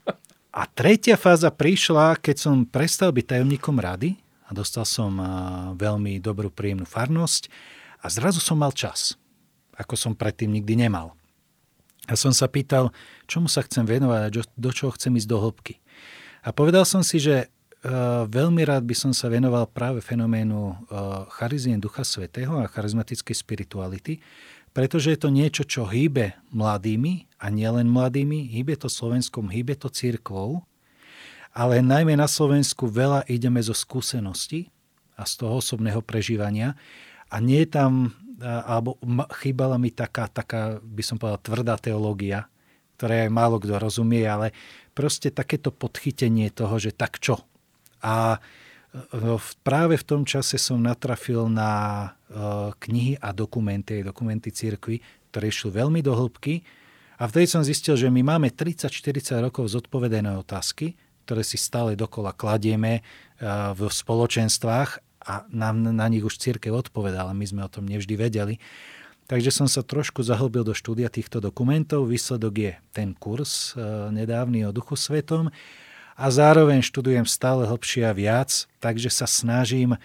a 0.49 0.61
tretia 0.71 1.19
fáza 1.19 1.53
prišla, 1.53 2.17
keď 2.17 2.35
som 2.41 2.65
prestal 2.65 3.13
byť 3.13 3.37
tajomníkom 3.37 3.77
rady 3.77 4.17
a 4.47 4.55
dostal 4.55 4.87
som 4.87 5.13
veľmi 5.77 6.17
dobrú, 6.23 6.49
príjemnú 6.49 6.87
farnosť 6.89 7.51
a 8.01 8.09
zrazu 8.09 8.41
som 8.41 8.57
mal 8.57 8.73
čas, 8.73 9.19
ako 9.77 9.93
som 9.93 10.17
predtým 10.17 10.49
nikdy 10.49 10.79
nemal. 10.89 11.13
A 12.11 12.19
som 12.19 12.35
sa 12.35 12.51
pýtal, 12.51 12.91
čomu 13.31 13.47
sa 13.47 13.63
chcem 13.63 13.87
venovať 13.87 14.21
a 14.27 14.29
do 14.59 14.71
čoho 14.75 14.91
chcem 14.91 15.15
ísť 15.15 15.29
do 15.29 15.37
hĺbky. 15.39 15.79
A 16.43 16.51
povedal 16.51 16.83
som 16.83 16.99
si, 16.99 17.23
že 17.23 17.47
uh, 17.47 18.27
veľmi 18.27 18.67
rád 18.67 18.83
by 18.83 18.95
som 18.95 19.11
sa 19.15 19.31
venoval 19.31 19.71
práve 19.71 20.03
fenoménu 20.03 20.59
uh, 20.59 20.75
charizien 21.39 21.79
Ducha 21.79 22.03
Svetého 22.03 22.59
a 22.59 22.67
charizmatickej 22.67 23.35
spirituality, 23.35 24.19
pretože 24.75 25.15
je 25.15 25.19
to 25.21 25.29
niečo, 25.31 25.63
čo 25.63 25.87
hýbe 25.87 26.35
mladými 26.51 27.29
a 27.39 27.47
nielen 27.47 27.87
mladými, 27.87 28.51
hýbe 28.51 28.75
to 28.75 28.91
Slovenskom, 28.91 29.47
hýbe 29.47 29.79
to 29.79 29.87
církvou, 29.87 30.65
ale 31.53 31.85
najmä 31.85 32.17
na 32.17 32.25
Slovensku 32.25 32.89
veľa 32.89 33.29
ideme 33.29 33.61
zo 33.61 33.77
skúseností 33.77 34.73
a 35.13 35.23
z 35.23 35.45
toho 35.45 35.61
osobného 35.61 36.01
prežívania 36.01 36.73
a 37.29 37.37
nie 37.37 37.61
je 37.63 37.69
tam 37.69 38.17
alebo 38.43 38.99
chýbala 39.39 39.79
mi 39.79 39.89
taká, 39.89 40.27
taká, 40.27 40.83
by 40.83 41.03
som 41.03 41.15
povedal, 41.15 41.39
tvrdá 41.39 41.75
teológia, 41.79 42.51
ktoré 42.99 43.31
málo 43.31 43.57
kto 43.57 43.79
rozumie, 43.79 44.27
ale 44.27 44.51
proste 44.91 45.31
takéto 45.33 45.71
podchytenie 45.71 46.51
toho, 46.51 46.75
že 46.77 46.91
tak 46.91 47.17
čo. 47.23 47.41
A 48.03 48.37
e, 48.37 48.39
práve 49.63 49.95
v 49.95 50.05
tom 50.05 50.21
čase 50.27 50.59
som 50.59 50.83
natrafil 50.83 51.47
na 51.47 51.71
e, 52.03 52.07
knihy 52.77 53.17
a 53.23 53.31
dokumenty, 53.31 54.03
dokumenty 54.03 54.51
církvy, 54.51 54.99
ktoré 55.31 55.49
išli 55.49 55.73
veľmi 55.73 56.03
do 56.03 56.13
hĺbky. 56.13 56.61
A 57.17 57.25
vtedy 57.25 57.47
som 57.47 57.63
zistil, 57.63 57.95
že 57.95 58.11
my 58.11 58.21
máme 58.21 58.51
30-40 58.51 59.39
rokov 59.39 59.71
zodpovedené 59.71 60.35
otázky, 60.35 60.99
ktoré 61.23 61.41
si 61.41 61.55
stále 61.55 61.95
dokola 61.95 62.35
kladieme 62.35 62.99
e, 62.99 63.01
v 63.71 63.81
spoločenstvách 63.87 65.12
a 65.23 65.47
nám 65.49 65.81
na 65.83 66.07
nich 66.11 66.23
už 66.23 66.37
církev 66.37 66.75
odpovedala, 66.75 67.31
my 67.31 67.45
sme 67.47 67.61
o 67.63 67.71
tom 67.71 67.87
nevždy 67.87 68.15
vedeli. 68.19 68.55
Takže 69.23 69.55
som 69.55 69.67
sa 69.71 69.79
trošku 69.81 70.19
zahlbil 70.19 70.67
do 70.67 70.75
štúdia 70.75 71.07
týchto 71.07 71.39
dokumentov. 71.39 72.11
Výsledok 72.11 72.53
je 72.59 72.71
ten 72.91 73.15
kurz 73.15 73.71
e, 73.71 73.79
nedávny 74.11 74.67
o 74.67 74.75
Duchu 74.75 74.99
Svetom 74.99 75.47
a 76.19 76.25
zároveň 76.27 76.83
študujem 76.83 77.23
stále 77.23 77.63
hlbšie 77.63 78.03
a 78.03 78.11
viac, 78.11 78.67
takže 78.83 79.07
sa 79.07 79.23
snažím 79.23 79.95
e, 79.95 79.99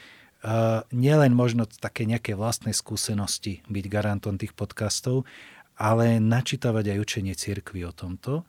nielen 0.94 1.34
možno 1.34 1.66
také 1.66 2.06
nejaké 2.06 2.38
vlastné 2.38 2.70
skúsenosti 2.70 3.66
byť 3.66 3.84
garantom 3.90 4.38
tých 4.38 4.54
podcastov, 4.54 5.26
ale 5.74 6.22
načítavať 6.22 6.94
aj 6.94 6.98
učenie 7.02 7.34
církvy 7.34 7.90
o 7.90 7.92
tomto 7.92 8.46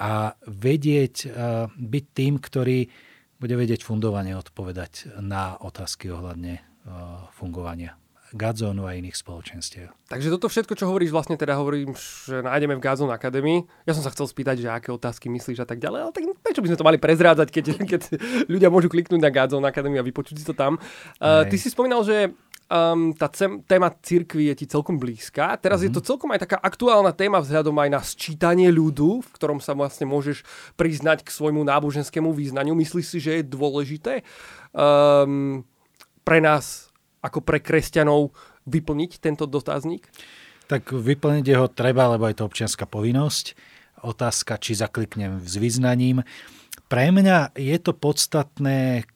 a 0.00 0.32
vedieť, 0.48 1.14
e, 1.24 1.28
byť 1.68 2.04
tým, 2.16 2.40
ktorý 2.40 2.88
bude 3.36 3.54
vedieť 3.54 3.84
fundovane 3.84 4.32
odpovedať 4.36 5.20
na 5.20 5.56
otázky 5.60 6.08
ohľadne 6.08 6.60
uh, 6.60 7.28
fungovania 7.36 7.96
Gadzonu 8.34 8.90
a 8.90 8.98
iných 8.98 9.14
spoločenstiev. 9.14 9.94
Takže 10.10 10.34
toto 10.34 10.50
všetko, 10.50 10.74
čo 10.74 10.90
hovoríš, 10.90 11.14
vlastne 11.14 11.38
teda 11.38 11.54
hovorím, 11.54 11.94
že 11.94 12.42
nájdeme 12.42 12.74
v 12.74 12.82
Gadzon 12.82 13.10
Academy. 13.14 13.62
Ja 13.86 13.94
som 13.94 14.02
sa 14.02 14.10
chcel 14.10 14.26
spýtať, 14.26 14.66
že 14.66 14.68
aké 14.70 14.90
otázky 14.90 15.30
myslíš 15.30 15.62
a 15.62 15.66
tak 15.66 15.78
ďalej, 15.78 16.00
ale 16.02 16.10
tak 16.10 16.24
prečo 16.42 16.62
by 16.62 16.68
sme 16.70 16.78
to 16.78 16.86
mali 16.86 16.98
prezrádzať, 16.98 17.48
keď, 17.54 17.64
keď 17.90 18.02
ľudia 18.50 18.66
môžu 18.66 18.90
kliknúť 18.90 19.22
na 19.22 19.30
Gadzon 19.30 19.62
Academy 19.62 20.02
a 20.02 20.06
vypočuť 20.06 20.42
si 20.42 20.46
to 20.46 20.58
tam. 20.58 20.82
Uh, 21.22 21.46
ty 21.46 21.54
si 21.54 21.70
spomínal, 21.70 22.02
že 22.02 22.34
um, 22.66 23.14
tá 23.14 23.30
cem, 23.30 23.62
téma 23.62 23.94
cirkvi 24.02 24.50
je 24.52 24.54
ti 24.62 24.66
celkom 24.66 24.98
blízka. 24.98 25.54
Teraz 25.58 25.80
mm-hmm. 25.80 25.90
je 25.90 25.96
to 25.96 26.02
mhm. 26.02 26.08
celkom 26.08 26.30
aj 26.34 26.40
taká 26.46 26.58
aktuálna 26.58 27.12
téma 27.14 27.38
vzhľadom 27.42 27.76
aj 27.78 27.90
na 27.90 28.00
sčítanie 28.02 28.68
ľudu, 28.70 29.22
v 29.22 29.30
ktorom 29.34 29.58
sa 29.62 29.74
vlastne 29.74 30.06
môžeš 30.06 30.42
priznať 30.74 31.26
k 31.26 31.34
svojmu 31.34 31.62
náboženskému 31.62 32.30
význaniu. 32.34 32.74
Myslíš 32.74 33.06
si, 33.06 33.18
že 33.22 33.32
je 33.40 33.44
dôležité 33.46 34.26
um, 34.74 35.62
pre 36.26 36.38
nás 36.42 36.90
ako 37.22 37.42
pre 37.42 37.58
kresťanov 37.62 38.34
vyplniť 38.66 39.18
tento 39.22 39.46
dotazník? 39.46 40.06
Tak 40.66 40.90
vyplniť 40.90 41.46
jeho 41.46 41.70
treba, 41.70 42.10
lebo 42.10 42.26
je 42.26 42.36
to 42.38 42.46
občianská 42.46 42.90
povinnosť. 42.90 43.54
Otázka, 44.02 44.58
či 44.58 44.74
zakliknem 44.74 45.42
s 45.42 45.54
význaním. 45.58 46.26
Pre 46.86 47.06
mňa 47.10 47.54
je 47.58 47.76
to 47.82 47.94
podstatné 47.94 49.06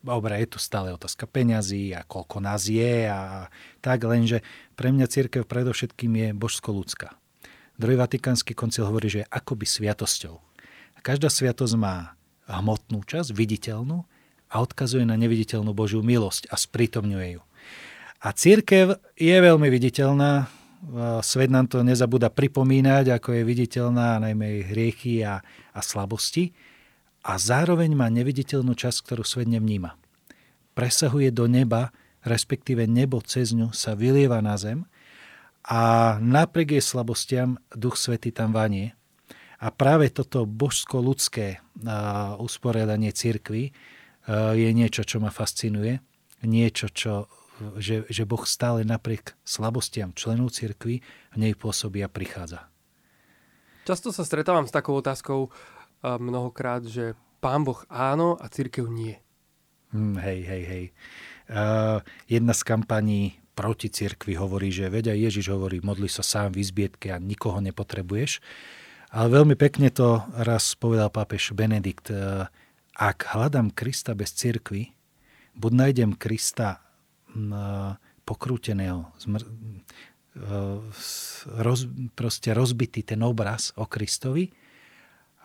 dobre, 0.00 0.40
je 0.40 0.56
tu 0.56 0.58
stále 0.58 0.92
otázka 0.92 1.28
peňazí 1.28 1.92
a 1.92 2.04
koľko 2.04 2.40
nás 2.40 2.66
je 2.66 3.08
a 3.08 3.52
tak, 3.84 4.04
lenže 4.04 4.40
pre 4.76 4.92
mňa 4.92 5.06
církev 5.08 5.44
predovšetkým 5.44 6.12
je 6.16 6.28
božsko-ľudská. 6.36 7.16
Druhý 7.80 7.96
vatikánsky 7.96 8.52
koncil 8.52 8.84
hovorí, 8.84 9.08
že 9.08 9.24
je 9.24 9.30
akoby 9.32 9.64
sviatosťou. 9.64 10.36
Každá 11.00 11.32
sviatosť 11.32 11.74
má 11.80 12.12
hmotnú 12.44 13.00
časť, 13.04 13.32
viditeľnú 13.32 14.04
a 14.50 14.54
odkazuje 14.60 15.08
na 15.08 15.16
neviditeľnú 15.16 15.72
Božiu 15.72 16.04
milosť 16.04 16.52
a 16.52 16.60
sprítomňuje 16.60 17.40
ju. 17.40 17.42
A 18.20 18.36
církev 18.36 19.00
je 19.16 19.32
veľmi 19.32 19.68
viditeľná, 19.72 20.52
svet 21.24 21.48
nám 21.48 21.72
to 21.72 21.80
nezabúda 21.80 22.28
pripomínať, 22.28 23.16
ako 23.16 23.32
je 23.32 23.42
viditeľná 23.48 24.20
najmä 24.20 24.44
jej 24.44 24.62
hriechy 24.68 25.14
a, 25.24 25.40
a 25.72 25.80
slabosti 25.80 26.52
a 27.20 27.32
zároveň 27.36 27.92
má 27.92 28.08
neviditeľnú 28.08 28.72
časť, 28.72 28.98
ktorú 29.04 29.24
svet 29.24 29.48
nevníma. 29.48 29.96
Presahuje 30.72 31.28
do 31.34 31.44
neba, 31.44 31.92
respektíve 32.24 32.84
nebo 32.88 33.20
cez 33.20 33.52
ňu 33.52 33.72
sa 33.76 33.92
vylieva 33.96 34.40
na 34.40 34.56
zem 34.56 34.88
a 35.64 36.16
napriek 36.20 36.80
jej 36.80 36.84
slabostiam 36.84 37.60
Duch 37.72 38.00
Svety 38.00 38.32
tam 38.32 38.56
vanie. 38.56 38.96
A 39.60 39.68
práve 39.68 40.08
toto 40.08 40.48
božsko-ľudské 40.48 41.60
usporiadanie 42.40 43.12
cirkvy 43.12 43.76
je 44.30 44.70
niečo, 44.72 45.04
čo 45.04 45.20
ma 45.20 45.28
fascinuje, 45.28 46.00
niečo, 46.40 46.88
čo, 46.88 47.28
že, 47.76 48.08
že 48.08 48.24
Boh 48.24 48.40
stále 48.48 48.88
napriek 48.88 49.36
slabostiam 49.44 50.16
členov 50.16 50.56
cirkvy 50.56 51.04
v 51.04 51.36
nej 51.36 51.52
pôsobí 51.52 52.00
a 52.00 52.08
prichádza. 52.08 52.72
Často 53.84 54.16
sa 54.16 54.24
stretávam 54.24 54.64
s 54.64 54.72
takou 54.72 54.96
otázkou, 54.96 55.52
mnohokrát, 56.02 56.84
že 56.84 57.16
pán 57.40 57.64
Boh 57.64 57.80
áno 57.88 58.36
a 58.36 58.48
církev 58.48 58.88
nie. 58.88 59.16
Mm, 59.90 60.16
hej, 60.20 60.40
hej, 60.46 60.62
hej. 60.64 60.84
Uh, 61.50 61.98
jedna 62.30 62.54
z 62.54 62.62
kampaní 62.62 63.40
proti 63.58 63.90
cirkvi 63.90 64.38
hovorí, 64.38 64.70
že 64.70 64.88
vedia 64.88 65.12
Ježiš 65.12 65.50
hovorí, 65.50 65.82
modli 65.82 66.06
sa 66.06 66.22
sám 66.22 66.54
v 66.54 66.62
izbietke 66.62 67.10
a 67.10 67.18
nikoho 67.18 67.58
nepotrebuješ. 67.58 68.38
Ale 69.10 69.42
veľmi 69.42 69.58
pekne 69.58 69.90
to 69.90 70.22
raz 70.38 70.78
povedal 70.78 71.10
pápež 71.10 71.50
Benedikt. 71.50 72.14
Ak 72.94 73.18
hľadám 73.34 73.74
Krista 73.74 74.14
bez 74.14 74.30
cirkvi, 74.38 74.94
buď 75.58 75.72
nájdem 75.74 76.10
Krista 76.14 76.78
uh, 76.78 77.98
pokrúteného, 78.22 79.10
zmr- 79.18 79.50
roz, 81.58 81.90
proste 82.14 82.54
rozbitý 82.54 83.02
ten 83.02 83.18
obraz 83.26 83.74
o 83.74 83.84
Kristovi 83.90 84.46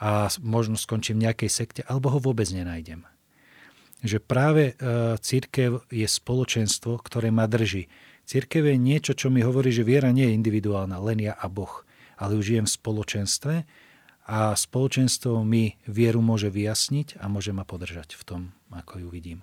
a 0.02 0.28
možno 0.44 0.76
skončím 0.76 1.22
v 1.22 1.32
nejakej 1.32 1.50
sekte, 1.52 1.82
alebo 1.88 2.12
ho 2.12 2.20
vôbec 2.20 2.48
nenájdem 2.52 3.08
že 4.06 4.22
práve 4.22 4.74
e, 4.78 5.18
církev 5.18 5.82
je 5.90 6.06
spoločenstvo, 6.06 7.02
ktoré 7.02 7.34
ma 7.34 7.50
drží. 7.50 7.90
Církev 8.26 8.70
je 8.70 8.78
niečo, 8.78 9.12
čo 9.18 9.34
mi 9.34 9.42
hovorí, 9.42 9.74
že 9.74 9.86
viera 9.86 10.14
nie 10.14 10.30
je 10.30 10.38
individuálna, 10.38 11.02
len 11.02 11.26
ja 11.26 11.34
a 11.38 11.50
Boh, 11.50 11.86
ale 12.18 12.38
už 12.38 12.54
žijem 12.54 12.66
v 12.70 12.76
spoločenstve 12.78 13.54
a 14.26 14.58
spoločenstvo 14.58 15.46
mi 15.46 15.78
vieru 15.86 16.22
môže 16.22 16.50
vyjasniť 16.50 17.22
a 17.22 17.30
môže 17.30 17.54
ma 17.54 17.62
podržať 17.62 18.18
v 18.18 18.24
tom, 18.26 18.42
ako 18.74 19.06
ju 19.06 19.08
vidím. 19.14 19.40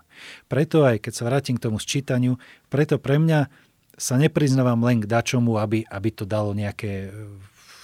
Preto 0.50 0.82
aj, 0.82 0.98
keď 1.06 1.12
sa 1.14 1.26
vrátim 1.30 1.54
k 1.54 1.64
tomu 1.70 1.78
sčítaniu, 1.78 2.38
preto 2.66 2.98
pre 2.98 3.22
mňa 3.22 3.46
sa 3.94 4.18
nepriznávam 4.18 4.82
len 4.82 4.98
k 4.98 5.06
dačomu, 5.06 5.62
aby, 5.62 5.86
aby 5.86 6.08
to 6.10 6.26
dalo 6.26 6.50
nejaké 6.54 7.06
e, 7.06 7.08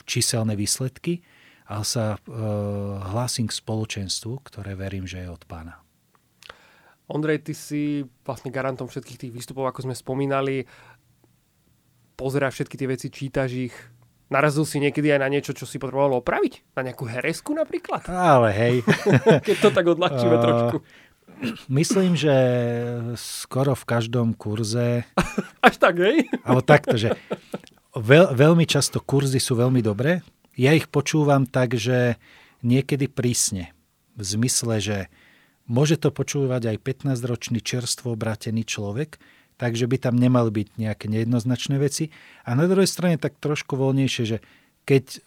číselné 0.02 0.58
výsledky, 0.58 1.22
ale 1.68 1.84
sa 1.84 2.16
e, 2.16 2.18
hlásim 3.12 3.44
k 3.44 3.52
spoločenstvu, 3.52 4.40
ktoré 4.40 4.72
verím, 4.72 5.04
že 5.04 5.20
je 5.20 5.28
od 5.28 5.44
pána. 5.44 5.84
Ondrej, 7.08 7.44
ty 7.44 7.52
si 7.52 7.82
vlastne 8.24 8.48
garantom 8.48 8.88
všetkých 8.88 9.20
tých 9.20 9.32
výstupov, 9.32 9.68
ako 9.68 9.88
sme 9.88 9.94
spomínali. 9.96 10.64
Pozeráš 12.16 12.60
všetky 12.60 12.76
tie 12.76 12.88
veci, 12.88 13.06
čítaš 13.12 13.50
ich. 13.52 13.76
Narazil 14.28 14.68
si 14.68 14.76
niekedy 14.76 15.08
aj 15.12 15.20
na 15.24 15.28
niečo, 15.32 15.56
čo 15.56 15.64
si 15.64 15.80
potrebovalo 15.80 16.20
opraviť? 16.20 16.76
Na 16.76 16.84
nejakú 16.84 17.08
heresku 17.08 17.56
napríklad? 17.56 18.04
Ale 18.12 18.52
hej. 18.52 18.76
Keď 19.48 19.56
to 19.60 19.70
tak 19.72 19.88
odľahčíme 19.88 20.36
uh, 20.36 20.42
trošku. 20.44 20.76
Myslím, 21.72 22.12
že 22.12 22.36
skoro 23.16 23.72
v 23.72 23.84
každom 23.88 24.36
kurze... 24.36 25.08
Až 25.68 25.76
tak, 25.80 26.00
hej? 26.00 26.28
Alebo 26.44 26.60
takto, 26.60 26.96
že 27.00 27.16
veľ, 27.96 28.36
veľmi 28.36 28.68
často 28.68 29.00
kurzy 29.00 29.40
sú 29.40 29.56
veľmi 29.56 29.80
dobré. 29.80 30.20
Ja 30.58 30.74
ich 30.74 30.90
počúvam 30.90 31.46
tak, 31.46 31.78
že 31.78 32.18
niekedy 32.66 33.06
prísne. 33.06 33.70
V 34.18 34.26
zmysle, 34.26 34.82
že 34.82 34.98
Môže 35.68 36.00
to 36.00 36.08
počúvať 36.08 36.72
aj 36.74 36.76
15-ročný 36.80 37.60
čerstvo 37.60 38.16
obratený 38.16 38.64
človek, 38.64 39.20
takže 39.60 39.84
by 39.84 40.00
tam 40.00 40.16
nemali 40.16 40.48
byť 40.48 40.68
nejaké 40.80 41.12
nejednoznačné 41.12 41.76
veci. 41.76 42.08
A 42.48 42.56
na 42.56 42.64
druhej 42.64 42.88
strane 42.88 43.20
tak 43.20 43.36
trošku 43.36 43.76
voľnejšie, 43.76 44.24
že 44.24 44.38
keď 44.88 45.04
uh, 45.04 45.20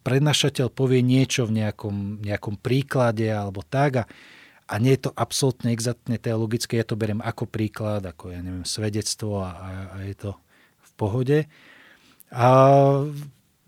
prednášateľ 0.00 0.72
povie 0.72 1.04
niečo 1.04 1.44
v 1.44 1.60
nejakom, 1.60 2.24
nejakom 2.24 2.56
príklade 2.56 3.28
alebo 3.28 3.60
tak 3.60 3.90
a, 4.00 4.04
a 4.72 4.74
nie 4.80 4.96
je 4.96 5.04
to 5.04 5.10
absolútne 5.12 5.68
exaktne 5.68 6.16
teologické, 6.16 6.80
ja 6.80 6.88
to 6.88 6.96
beriem 6.96 7.20
ako 7.20 7.44
príklad, 7.44 8.08
ako 8.08 8.32
ja 8.32 8.40
neviem, 8.40 8.64
svedectvo 8.64 9.44
a, 9.44 9.52
a, 9.52 9.70
a 9.92 9.96
je 10.08 10.16
to 10.16 10.30
v 10.80 10.90
pohode. 10.96 11.38
A 12.32 12.48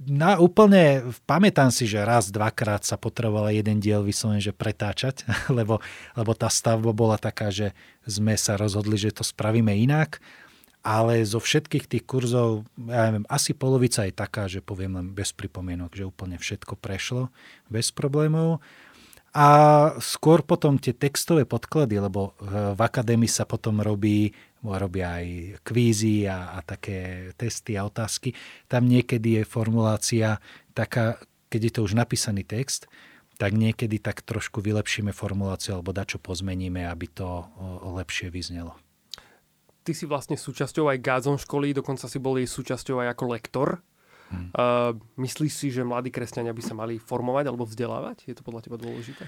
na, 0.01 0.41
úplne 0.41 1.13
pamätám 1.29 1.69
si, 1.69 1.85
že 1.85 2.01
raz, 2.01 2.33
dvakrát 2.33 2.81
sa 2.89 2.97
potrebovala 2.97 3.53
jeden 3.53 3.85
diel 3.85 4.01
vyslovene, 4.01 4.41
že 4.41 4.57
pretáčať, 4.57 5.29
lebo, 5.59 5.85
lebo 6.17 6.33
tá 6.33 6.49
stavba 6.49 6.97
bola 6.97 7.21
taká, 7.21 7.53
že 7.53 7.77
sme 8.09 8.33
sa 8.41 8.57
rozhodli, 8.57 8.97
že 8.97 9.13
to 9.13 9.21
spravíme 9.21 9.73
inak. 9.77 10.19
Ale 10.81 11.21
zo 11.29 11.45
všetkých 11.45 11.93
tých 11.93 12.05
kurzov, 12.09 12.65
ja 12.89 13.13
neviem, 13.13 13.29
asi 13.29 13.53
polovica 13.53 14.09
je 14.09 14.17
taká, 14.17 14.49
že 14.49 14.65
poviem 14.65 14.97
len 14.97 15.13
bez 15.13 15.29
pripomienok, 15.37 15.93
že 15.93 16.09
úplne 16.09 16.41
všetko 16.41 16.73
prešlo 16.81 17.29
bez 17.69 17.93
problémov. 17.93 18.65
A 19.37 19.49
skôr 20.01 20.41
potom 20.41 20.81
tie 20.81 20.97
textové 20.97 21.45
podklady, 21.45 22.01
lebo 22.01 22.33
v 22.41 22.81
akadémii 22.81 23.29
sa 23.29 23.45
potom 23.45 23.85
robí, 23.85 24.33
robia 24.65 25.21
aj 25.21 25.61
kvízy 25.65 26.29
a, 26.29 26.57
a 26.57 26.59
také 26.61 27.31
testy 27.37 27.81
a 27.81 27.89
otázky. 27.89 28.37
Tam 28.69 28.85
niekedy 28.85 29.41
je 29.41 29.45
formulácia 29.49 30.37
taká, 30.77 31.17
keď 31.49 31.61
je 31.61 31.73
to 31.73 31.81
už 31.87 31.93
napísaný 31.97 32.45
text, 32.45 32.87
tak 33.41 33.57
niekedy 33.57 33.97
tak 33.97 34.21
trošku 34.21 34.61
vylepšíme 34.61 35.17
formuláciu 35.17 35.81
alebo 35.81 35.97
dačo 35.97 36.21
pozmeníme, 36.21 36.85
aby 36.85 37.09
to 37.09 37.49
lepšie 37.97 38.29
vyznelo. 38.29 38.77
Ty 39.81 39.97
si 39.97 40.05
vlastne 40.05 40.37
súčasťou 40.37 40.93
aj 40.93 41.01
Gázon 41.01 41.41
školy, 41.41 41.73
dokonca 41.73 42.05
si 42.05 42.21
boli 42.21 42.45
súčasťou 42.45 43.01
aj 43.01 43.17
ako 43.17 43.25
lektor 43.33 43.69
Hmm. 44.31 44.47
Uh, 44.55 44.95
myslíš 45.19 45.53
si, 45.53 45.67
že 45.75 45.83
mladí 45.83 46.15
kresťania 46.15 46.55
by 46.55 46.63
sa 46.63 46.75
mali 46.79 47.03
formovať 47.03 47.51
alebo 47.51 47.67
vzdelávať? 47.67 48.31
Je 48.31 48.35
to 48.39 48.47
podľa 48.47 48.63
teba 48.63 48.79
dôležité? 48.79 49.27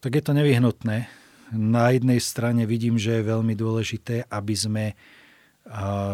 Tak 0.00 0.12
je 0.16 0.22
to 0.24 0.32
nevyhnutné. 0.32 1.04
Na 1.54 1.94
jednej 1.94 2.20
strane 2.20 2.68
vidím, 2.68 3.00
že 3.00 3.20
je 3.20 3.30
veľmi 3.30 3.56
dôležité, 3.56 4.28
aby 4.28 4.54
sme 4.56 4.84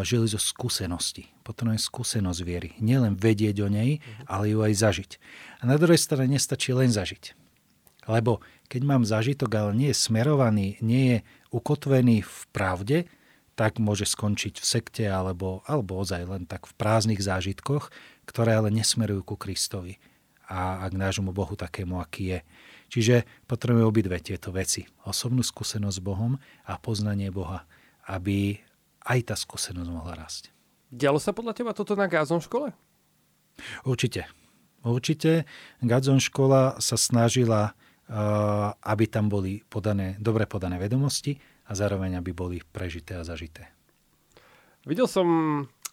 žili 0.03 0.27
zo 0.27 0.39
skúsenosti. 0.39 1.31
Potrebujeme 1.47 1.79
skúsenosť 1.79 2.39
viery. 2.43 2.69
Nielen 2.83 3.15
vedieť 3.15 3.63
o 3.63 3.69
nej, 3.71 4.03
hmm. 4.03 4.27
ale 4.27 4.51
ju 4.51 4.59
aj 4.59 4.73
zažiť. 4.75 5.11
A 5.63 5.71
na 5.71 5.79
druhej 5.79 5.99
strane 5.99 6.27
nestačí 6.27 6.75
len 6.75 6.91
zažiť. 6.91 7.31
Lebo 8.11 8.43
keď 8.67 8.81
mám 8.83 9.07
zažitok, 9.07 9.49
ale 9.55 9.71
nie 9.73 9.89
je 9.95 9.97
smerovaný, 9.97 10.77
nie 10.83 11.03
je 11.07 11.17
ukotvený 11.55 12.21
v 12.21 12.39
pravde, 12.51 12.97
tak 13.55 13.79
môže 13.79 14.03
skončiť 14.03 14.59
v 14.59 14.65
sekte 14.67 15.05
alebo, 15.07 15.63
alebo 15.63 16.03
ozaj 16.03 16.27
len 16.27 16.43
tak 16.43 16.67
v 16.67 16.75
prázdnych 16.75 17.23
zážitkoch, 17.23 17.87
ktoré 18.27 18.59
ale 18.59 18.69
nesmerujú 18.75 19.23
ku 19.23 19.35
Kristovi 19.39 19.95
a, 20.51 20.83
a 20.83 20.91
k 20.91 20.99
nášmu 20.99 21.31
Bohu 21.31 21.55
takému, 21.55 22.03
aký 22.03 22.35
je. 22.35 22.39
Čiže 22.95 23.27
potrebujeme 23.43 23.83
obidve 23.83 24.15
tieto 24.23 24.55
veci. 24.55 24.87
Osobnú 25.03 25.43
skúsenosť 25.43 25.99
s 25.99 26.05
Bohom 26.05 26.39
a 26.63 26.79
poznanie 26.79 27.27
Boha, 27.27 27.67
aby 28.07 28.55
aj 29.03 29.19
tá 29.27 29.35
skúsenosť 29.35 29.89
mohla 29.91 30.15
rásť. 30.15 30.55
Dialo 30.87 31.19
sa 31.19 31.35
podľa 31.35 31.59
teba 31.59 31.75
toto 31.75 31.99
na 31.99 32.07
Gázon 32.07 32.39
škole? 32.39 32.71
Určite. 33.83 34.31
Určite. 34.85 35.43
Gazon 35.83 36.23
škola 36.23 36.79
sa 36.79 36.95
snažila, 36.95 37.75
aby 38.79 39.05
tam 39.11 39.27
boli 39.27 39.59
podané, 39.67 40.15
dobre 40.23 40.47
podané 40.47 40.79
vedomosti 40.79 41.35
a 41.67 41.75
zároveň, 41.75 42.15
aby 42.15 42.31
boli 42.31 42.63
prežité 42.63 43.19
a 43.19 43.27
zažité. 43.27 43.75
Videl 44.87 45.09
som, 45.09 45.27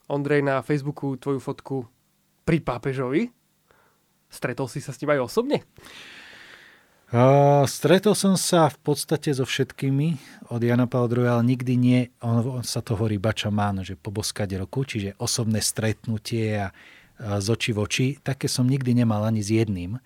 Ondrej, 0.06 0.44
na 0.44 0.62
Facebooku 0.62 1.18
tvoju 1.18 1.40
fotku 1.42 1.88
pri 2.44 2.62
pápežovi. 2.62 3.32
Stretol 4.28 4.68
si 4.68 4.78
sa 4.84 4.94
s 4.94 5.00
ním 5.02 5.18
aj 5.18 5.34
osobne? 5.34 5.64
Uh, 7.12 7.68
stretol 7.68 8.16
som 8.16 8.40
sa 8.40 8.72
v 8.72 8.78
podstate 8.88 9.36
so 9.36 9.44
všetkými 9.44 10.16
od 10.48 10.64
Jana 10.64 10.88
Pavla 10.88 11.12
II, 11.12 11.28
ale 11.28 11.44
nikdy 11.44 11.76
nie, 11.76 12.00
on, 12.24 12.40
on 12.40 12.64
sa 12.64 12.80
to 12.80 12.96
hovorí 12.96 13.20
bačamán, 13.20 13.84
že 13.84 14.00
poboskať 14.00 14.56
roku, 14.56 14.88
čiže 14.88 15.20
osobné 15.20 15.60
stretnutie 15.60 16.56
a, 16.56 16.72
a 17.20 17.36
z 17.36 17.46
očí 17.52 17.76
v 17.76 17.84
oči. 17.84 18.06
Také 18.16 18.48
som 18.48 18.64
nikdy 18.64 18.96
nemal 18.96 19.28
ani 19.28 19.44
s 19.44 19.52
jedným. 19.52 20.00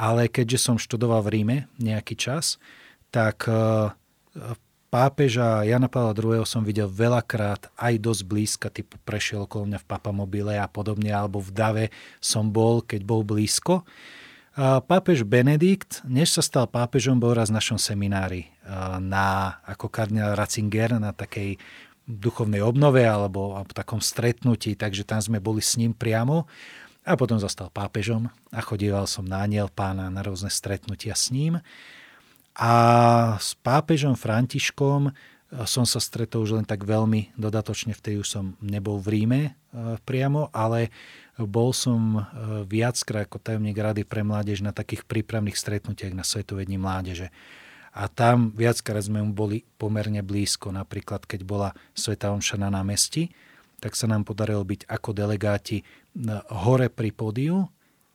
Ale 0.00 0.32
keďže 0.32 0.72
som 0.72 0.80
študoval 0.80 1.20
v 1.20 1.32
Ríme 1.36 1.56
nejaký 1.76 2.16
čas, 2.16 2.56
tak 3.12 3.44
uh, 3.44 3.92
pápeža 4.88 5.68
Jana 5.68 5.92
Pavla 5.92 6.16
II. 6.16 6.48
som 6.48 6.64
videl 6.64 6.88
veľakrát 6.88 7.68
aj 7.76 8.00
dosť 8.00 8.22
blízka, 8.24 8.72
typu 8.72 8.96
prešiel 9.04 9.44
okolo 9.44 9.68
mňa 9.68 9.84
v 9.84 9.88
papamobile 9.88 10.56
a 10.56 10.64
podobne, 10.64 11.12
alebo 11.12 11.44
v 11.44 11.52
Dave 11.52 11.86
som 12.24 12.48
bol, 12.48 12.80
keď 12.80 13.04
bol 13.04 13.20
blízko. 13.20 13.84
A 13.84 14.21
pápež 14.58 15.24
Benedikt, 15.24 16.04
než 16.04 16.36
sa 16.36 16.42
stal 16.44 16.68
pápežom, 16.68 17.16
bol 17.16 17.32
raz 17.32 17.48
v 17.48 17.56
našom 17.56 17.80
seminári 17.80 18.52
na, 19.00 19.58
ako 19.64 19.88
kardinál 19.88 20.36
Ratzinger 20.36 21.00
na 21.00 21.16
takej 21.16 21.56
duchovnej 22.04 22.60
obnove 22.60 23.06
alebo, 23.06 23.56
alebo 23.56 23.72
takom 23.72 24.02
stretnutí, 24.02 24.76
takže 24.76 25.06
tam 25.06 25.22
sme 25.22 25.40
boli 25.40 25.64
s 25.64 25.80
ním 25.80 25.96
priamo. 25.96 26.44
A 27.02 27.18
potom 27.18 27.34
zastal 27.34 27.66
pápežom 27.66 28.30
a 28.54 28.60
chodíval 28.62 29.10
som 29.10 29.26
na 29.26 29.42
aniel 29.42 29.66
pána 29.66 30.06
na 30.06 30.22
rôzne 30.22 30.52
stretnutia 30.52 31.18
s 31.18 31.34
ním. 31.34 31.58
A 32.54 32.72
s 33.42 33.58
pápežom 33.58 34.14
Františkom 34.14 35.10
som 35.68 35.84
sa 35.84 36.00
stretol 36.00 36.48
už 36.48 36.56
len 36.56 36.66
tak 36.66 36.88
veľmi 36.88 37.36
dodatočne, 37.36 37.92
vtedy 37.92 38.24
už 38.24 38.28
som 38.28 38.44
nebol 38.64 38.96
v 38.96 39.20
Ríme 39.20 39.40
eh, 39.44 39.52
priamo, 40.08 40.48
ale 40.50 40.88
bol 41.36 41.76
som 41.76 42.16
eh, 42.16 42.24
viackrát 42.64 43.28
ako 43.28 43.36
tajomník 43.40 43.76
Rady 43.76 44.02
pre 44.08 44.24
mládež 44.24 44.64
na 44.64 44.72
takých 44.72 45.04
prípravných 45.04 45.56
stretnutiach 45.56 46.16
na 46.16 46.24
Svetovední 46.24 46.80
mládeže. 46.80 47.28
A 47.92 48.08
tam 48.08 48.56
viackrát 48.56 49.04
sme 49.04 49.20
mu 49.20 49.36
boli 49.36 49.68
pomerne 49.76 50.24
blízko, 50.24 50.72
napríklad 50.72 51.28
keď 51.28 51.44
bola 51.44 51.76
Sveta 51.92 52.32
Omša 52.32 52.56
na 52.56 52.72
námestí, 52.72 53.28
tak 53.84 53.92
sa 53.92 54.08
nám 54.08 54.24
podarilo 54.24 54.64
byť 54.64 54.88
ako 54.88 55.10
delegáti 55.12 55.84
hore 56.48 56.88
pri 56.88 57.12
pódiu, 57.12 57.68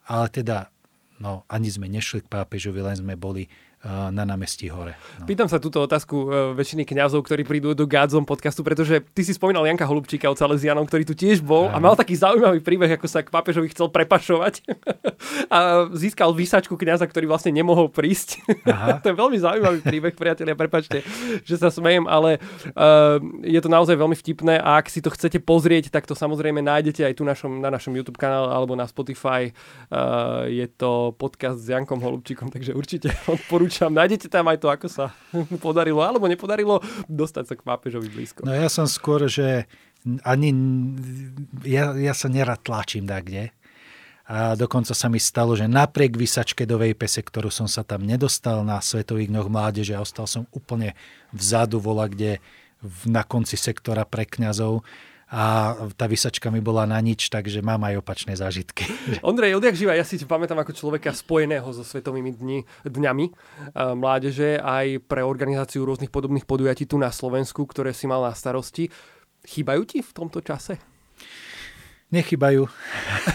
ale 0.09 0.33
teda 0.33 0.73
no, 1.21 1.45
ani 1.45 1.69
sme 1.69 1.85
nešli 1.85 2.25
k 2.25 2.31
pápežovi, 2.31 2.81
len 2.81 2.97
sme 2.97 3.13
boli 3.13 3.45
na 3.85 4.25
námestí 4.25 4.73
hore. 4.73 4.97
No. 5.21 5.29
Pýtam 5.29 5.45
sa 5.45 5.61
túto 5.61 5.77
otázku 5.79 6.15
uh, 6.25 6.29
väčšiny 6.57 6.81
kňazov, 6.81 7.21
ktorí 7.21 7.45
prídu 7.45 7.77
do 7.77 7.85
Gádzom 7.85 8.25
podcastu, 8.25 8.65
pretože 8.65 9.05
ty 9.13 9.21
si 9.21 9.37
spomínal 9.37 9.69
Janka 9.69 9.85
Holubčíka 9.85 10.25
od 10.27 10.35
Salesianom, 10.35 10.81
ktorý 10.89 11.05
tu 11.05 11.13
tiež 11.13 11.45
bol 11.45 11.69
a 11.69 11.77
mal 11.77 11.93
taký 11.93 12.17
zaujímavý 12.17 12.59
príbeh, 12.65 12.97
ako 12.97 13.05
sa 13.05 13.21
k 13.21 13.29
pápežovi 13.29 13.69
chcel 13.71 13.93
prepašovať 13.93 14.65
a 15.55 15.87
získal 15.93 16.33
výsačku 16.33 16.73
kňaza, 16.73 17.05
ktorý 17.05 17.29
vlastne 17.29 17.53
nemohol 17.53 17.93
prísť. 17.93 18.41
Aha. 18.65 18.97
to 19.05 19.13
je 19.13 19.15
veľmi 19.15 19.37
zaujímavý 19.37 19.79
príbeh, 19.85 20.13
priatelia, 20.17 20.57
prepačte, 20.57 21.05
že 21.45 21.55
sa 21.61 21.69
smejem, 21.69 22.09
ale 22.09 22.41
uh, 22.73 23.21
je 23.45 23.61
to 23.61 23.69
naozaj 23.69 23.93
veľmi 23.93 24.17
vtipné 24.17 24.57
a 24.57 24.81
ak 24.81 24.89
si 24.89 25.05
to 25.05 25.13
chcete 25.13 25.45
pozrieť, 25.45 25.93
tak 25.93 26.09
to 26.09 26.17
samozrejme 26.17 26.65
nájdete 26.65 27.05
aj 27.05 27.13
tu 27.13 27.23
našom, 27.23 27.61
na 27.61 27.69
našom 27.69 27.93
YouTube 27.93 28.17
kanále 28.17 28.49
alebo 28.49 28.73
na 28.73 28.89
Spotify. 28.89 29.53
Uh, 29.93 30.49
je 30.49 30.65
to 30.65 31.13
podcast 31.13 31.61
s 31.61 31.69
Jankom 31.69 32.01
Holubčíkom, 32.01 32.49
takže 32.49 32.73
určite 32.73 33.13
odporúčam 33.29 33.66
odporúčam. 33.67 33.91
Nájdete 33.91 34.27
tam 34.31 34.47
aj 34.47 34.57
to, 34.63 34.67
ako 34.71 34.87
sa 34.87 35.05
podarilo 35.65 35.99
alebo 35.99 36.31
nepodarilo 36.31 36.79
dostať 37.11 37.43
sa 37.43 37.53
k 37.59 37.61
pápežovi 37.67 38.07
blízko. 38.07 38.47
No 38.47 38.55
ja 38.55 38.71
som 38.71 38.87
skôr, 38.87 39.27
že 39.27 39.67
ani 40.23 40.55
ja, 41.67 41.91
ja 41.91 42.15
sa 42.15 42.31
nerad 42.31 42.63
tlačím 42.63 43.03
tak, 43.03 43.27
kde. 43.27 43.51
A 44.27 44.59
dokonca 44.59 44.91
sa 44.91 45.07
mi 45.07 45.23
stalo, 45.23 45.55
že 45.55 45.71
napriek 45.71 46.19
vysačke 46.19 46.67
do 46.67 46.75
Vejpese, 46.75 47.23
ktorú 47.23 47.47
som 47.47 47.63
sa 47.63 47.87
tam 47.87 48.03
nedostal 48.03 48.59
na 48.67 48.83
Svetových 48.83 49.31
dňoch 49.31 49.47
mládeže 49.47 49.95
a 49.95 50.03
ostal 50.03 50.27
som 50.27 50.43
úplne 50.51 50.99
vzadu, 51.31 51.79
vola 51.79 52.11
kde 52.11 52.43
na 53.07 53.23
konci 53.23 53.55
sektora 53.55 54.03
pre 54.03 54.27
kňazov, 54.27 54.83
a 55.27 55.75
tá 55.99 56.07
vysačka 56.07 56.47
mi 56.47 56.63
bola 56.63 56.87
na 56.87 56.95
nič, 57.03 57.27
takže 57.27 57.59
mám 57.59 57.83
aj 57.83 57.99
opačné 57.99 58.39
zážitky. 58.39 58.87
Ondrej, 59.27 59.59
odjak 59.59 59.75
živa, 59.75 59.91
ja 59.91 60.07
si 60.07 60.15
pamätám 60.23 60.63
ako 60.63 60.71
človeka 60.71 61.11
spojeného 61.11 61.67
so 61.75 61.83
svetovými 61.83 62.31
dni, 62.31 62.59
dňami 62.87 63.25
mládeže 63.75 64.63
aj 64.63 65.03
pre 65.03 65.27
organizáciu 65.27 65.83
rôznych 65.83 66.15
podobných 66.15 66.47
podujatí 66.47 66.87
tu 66.87 66.95
na 66.95 67.11
Slovensku, 67.11 67.67
ktoré 67.67 67.91
si 67.91 68.07
mal 68.07 68.23
na 68.23 68.31
starosti. 68.31 68.87
Chýbajú 69.43 69.83
ti 69.83 69.99
v 69.99 70.11
tomto 70.15 70.39
čase? 70.39 70.79
Nechybajú. 72.07 72.63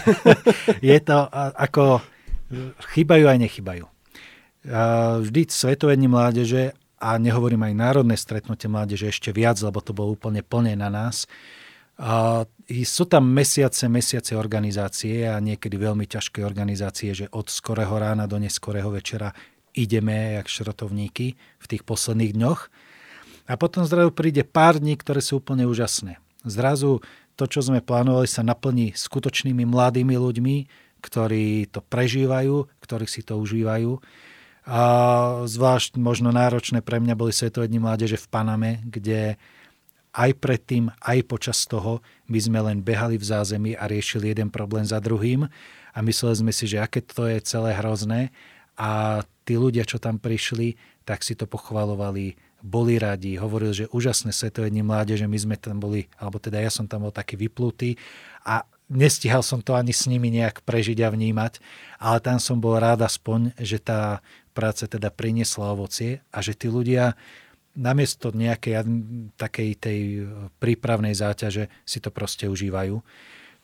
Je 0.81 0.97
to 0.97 1.17
ako... 1.57 2.01
Chýbajú 2.93 3.25
aj 3.29 3.37
nechybajú. 3.37 3.85
Vždy 5.21 5.41
Svetové 5.45 5.93
dni 5.93 6.09
mládeže 6.09 6.73
a 6.97 7.21
nehovorím 7.21 7.69
aj 7.69 7.73
národné 7.77 8.17
stretnutie 8.17 8.65
mládeže 8.65 9.13
ešte 9.13 9.29
viac, 9.29 9.61
lebo 9.61 9.77
to 9.77 9.93
bolo 9.93 10.17
úplne 10.17 10.41
plné 10.41 10.73
na 10.73 10.89
nás 10.89 11.29
a 11.99 12.43
sú 12.83 13.03
tam 13.05 13.29
mesiace, 13.29 13.85
mesiace 13.85 14.33
organizácie 14.33 15.29
a 15.29 15.37
niekedy 15.37 15.77
veľmi 15.77 16.09
ťažké 16.09 16.41
organizácie, 16.41 17.13
že 17.13 17.29
od 17.29 17.53
skorého 17.53 17.93
rána 17.93 18.25
do 18.25 18.41
neskorého 18.41 18.89
večera 18.89 19.29
ideme 19.77 20.41
jak 20.41 20.49
šrotovníky 20.49 21.37
v 21.37 21.65
tých 21.69 21.85
posledných 21.85 22.33
dňoch. 22.33 22.61
A 23.49 23.53
potom 23.59 23.85
zrazu 23.85 24.09
príde 24.09 24.41
pár 24.47 24.81
dní, 24.81 24.97
ktoré 24.97 25.21
sú 25.21 25.37
úplne 25.37 25.69
úžasné. 25.69 26.17
Zrazu 26.47 27.03
to, 27.37 27.45
čo 27.45 27.61
sme 27.61 27.83
plánovali, 27.83 28.25
sa 28.25 28.45
naplní 28.45 28.93
skutočnými 28.95 29.65
mladými 29.67 30.15
ľuďmi, 30.17 30.55
ktorí 31.03 31.67
to 31.69 31.83
prežívajú, 31.83 32.69
ktorí 32.79 33.05
si 33.05 33.21
to 33.21 33.35
užívajú. 33.37 33.99
A 34.63 34.81
zvlášť 35.43 35.99
možno 35.99 36.31
náročné 36.31 36.79
pre 36.79 37.03
mňa 37.03 37.19
boli 37.19 37.35
Svetové 37.35 37.67
dni 37.67 37.83
mládeže 37.83 38.15
v 38.15 38.27
Paname, 38.31 38.71
kde 38.87 39.35
aj 40.13 40.31
predtým, 40.37 40.93
aj 41.01 41.19
počas 41.25 41.65
toho 41.65 42.05
my 42.29 42.37
sme 42.37 42.59
len 42.61 42.85
behali 42.85 43.17
v 43.17 43.25
zázemí 43.25 43.71
a 43.73 43.89
riešili 43.89 44.29
jeden 44.29 44.53
problém 44.53 44.85
za 44.85 45.01
druhým 45.01 45.49
a 45.93 45.97
mysleli 46.05 46.35
sme 46.37 46.51
si, 46.53 46.69
že 46.69 46.77
aké 46.77 47.01
to 47.01 47.25
je 47.25 47.41
celé 47.41 47.73
hrozné 47.73 48.29
a 48.77 49.21
tí 49.45 49.57
ľudia, 49.57 49.85
čo 49.85 49.97
tam 49.97 50.21
prišli, 50.21 50.77
tak 51.03 51.25
si 51.25 51.33
to 51.33 51.49
pochvalovali, 51.49 52.37
boli 52.63 52.95
radi, 52.95 53.35
hovorili, 53.35 53.85
že 53.85 53.91
úžasné 53.91 54.31
svetové 54.31 54.71
dni 54.71 54.87
mládeže, 54.87 55.27
my 55.27 55.35
sme 55.35 55.55
tam 55.59 55.83
boli, 55.83 56.07
alebo 56.15 56.39
teda 56.39 56.63
ja 56.63 56.71
som 56.71 56.87
tam 56.87 57.03
bol 57.03 57.13
taký 57.13 57.35
vyplutý 57.35 57.99
a 58.47 58.63
nestihal 58.87 59.43
som 59.43 59.59
to 59.59 59.75
ani 59.75 59.91
s 59.91 60.07
nimi 60.07 60.31
nejak 60.31 60.63
prežiť 60.63 61.03
a 61.03 61.11
vnímať, 61.11 61.59
ale 61.99 62.17
tam 62.23 62.37
som 62.39 62.61
bol 62.63 62.79
rád 62.79 63.03
aspoň, 63.03 63.51
že 63.59 63.83
tá 63.83 64.23
práca 64.55 64.87
teda 64.87 65.11
priniesla 65.11 65.73
ovocie 65.75 66.23
a 66.29 66.39
že 66.39 66.55
tí 66.55 66.71
ľudia 66.71 67.17
namiesto 67.73 68.29
nejakej 68.29 68.85
takej 69.33 69.69
tej 69.81 69.99
e, 69.99 70.19
prípravnej 70.61 71.17
záťaže 71.17 71.69
si 71.83 71.97
to 71.97 72.13
proste 72.13 72.45
užívajú. 72.45 73.01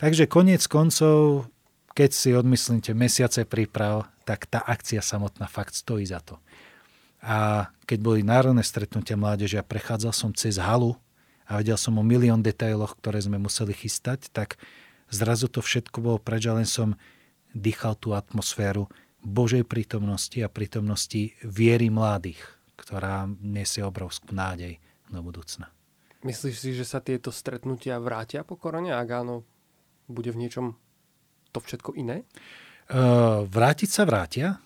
Takže 0.01 0.25
koniec 0.25 0.65
koncov, 0.65 1.45
keď 1.93 2.09
si 2.09 2.29
odmyslíte 2.33 2.97
mesiace 2.97 3.45
príprav, 3.45 4.09
tak 4.25 4.49
tá 4.49 4.65
akcia 4.65 5.01
samotná 5.03 5.45
fakt 5.45 5.77
stojí 5.77 6.05
za 6.09 6.21
to. 6.21 6.41
A 7.19 7.69
keď 7.83 7.99
boli 7.99 8.21
národné 8.23 8.63
stretnutia 8.63 9.19
mládeže 9.19 9.59
a 9.59 9.67
prechádzal 9.67 10.13
som 10.15 10.31
cez 10.31 10.55
halu 10.55 10.95
a 11.45 11.59
vedel 11.59 11.75
som 11.75 11.99
o 11.99 12.03
milión 12.05 12.39
detailoch, 12.39 12.95
ktoré 12.97 13.19
sme 13.19 13.37
museli 13.37 13.75
chystať, 13.75 14.31
tak 14.31 14.55
zrazu 15.11 15.51
to 15.51 15.59
všetko 15.59 15.97
bolo 15.99 16.17
preč 16.17 16.47
len 16.47 16.65
som 16.65 16.95
dýchal 17.51 17.97
tú 17.99 18.15
atmosféru 18.15 18.87
Božej 19.19 19.67
prítomnosti 19.67 20.39
a 20.39 20.47
prítomnosti 20.47 21.35
viery 21.43 21.91
mladých 21.91 22.58
ktorá 22.79 23.27
nesie 23.43 23.83
obrovskú 23.83 24.31
nádej 24.31 24.79
do 25.11 25.19
budúcna. 25.19 25.67
Myslíš 26.23 26.55
si, 26.59 26.69
že 26.75 26.83
sa 26.83 26.99
tieto 26.99 27.31
stretnutia 27.31 27.95
vrátia 27.99 28.43
po 28.43 28.59
korone? 28.59 28.91
Ak 28.91 29.07
áno, 29.11 29.47
bude 30.11 30.31
v 30.35 30.47
niečom 30.47 30.75
to 31.55 31.59
všetko 31.63 31.95
iné? 31.95 32.27
Uh, 32.89 33.45
vrátiť 33.47 33.89
sa 33.89 34.03
vrátia, 34.03 34.59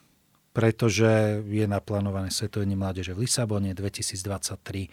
pretože 0.56 1.41
je 1.45 1.65
naplánované 1.69 2.34
Svetové 2.34 2.65
mládeže 2.69 3.13
v 3.13 3.30
Lisabone 3.30 3.76
2023. 3.76 4.89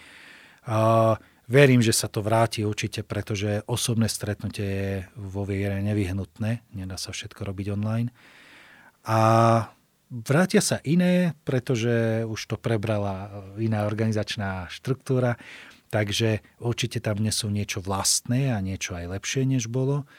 Uh, 0.68 1.16
verím, 1.48 1.80
že 1.80 1.96
sa 1.96 2.12
to 2.12 2.20
vráti 2.20 2.62
určite, 2.62 3.02
pretože 3.09 3.64
osobné 3.64 4.12
stretnutie 4.12 4.68
je 4.68 4.94
vo 5.16 5.48
viere 5.48 5.80
nevyhnutné. 5.80 6.76
Nedá 6.76 7.00
sa 7.00 7.16
všetko 7.16 7.40
robiť 7.40 7.66
online. 7.72 8.12
A 9.09 9.20
Vrátia 10.10 10.58
sa 10.58 10.82
iné, 10.82 11.38
pretože 11.46 12.26
už 12.26 12.40
to 12.50 12.56
prebrala 12.58 13.30
iná 13.62 13.86
organizačná 13.86 14.66
štruktúra, 14.66 15.38
takže 15.94 16.42
určite 16.58 16.98
tam 16.98 17.22
nesú 17.22 17.46
niečo 17.46 17.78
vlastné 17.78 18.50
a 18.50 18.58
niečo 18.58 18.98
aj 18.98 19.06
lepšie, 19.06 19.46
než 19.46 19.70
bolo 19.70 20.10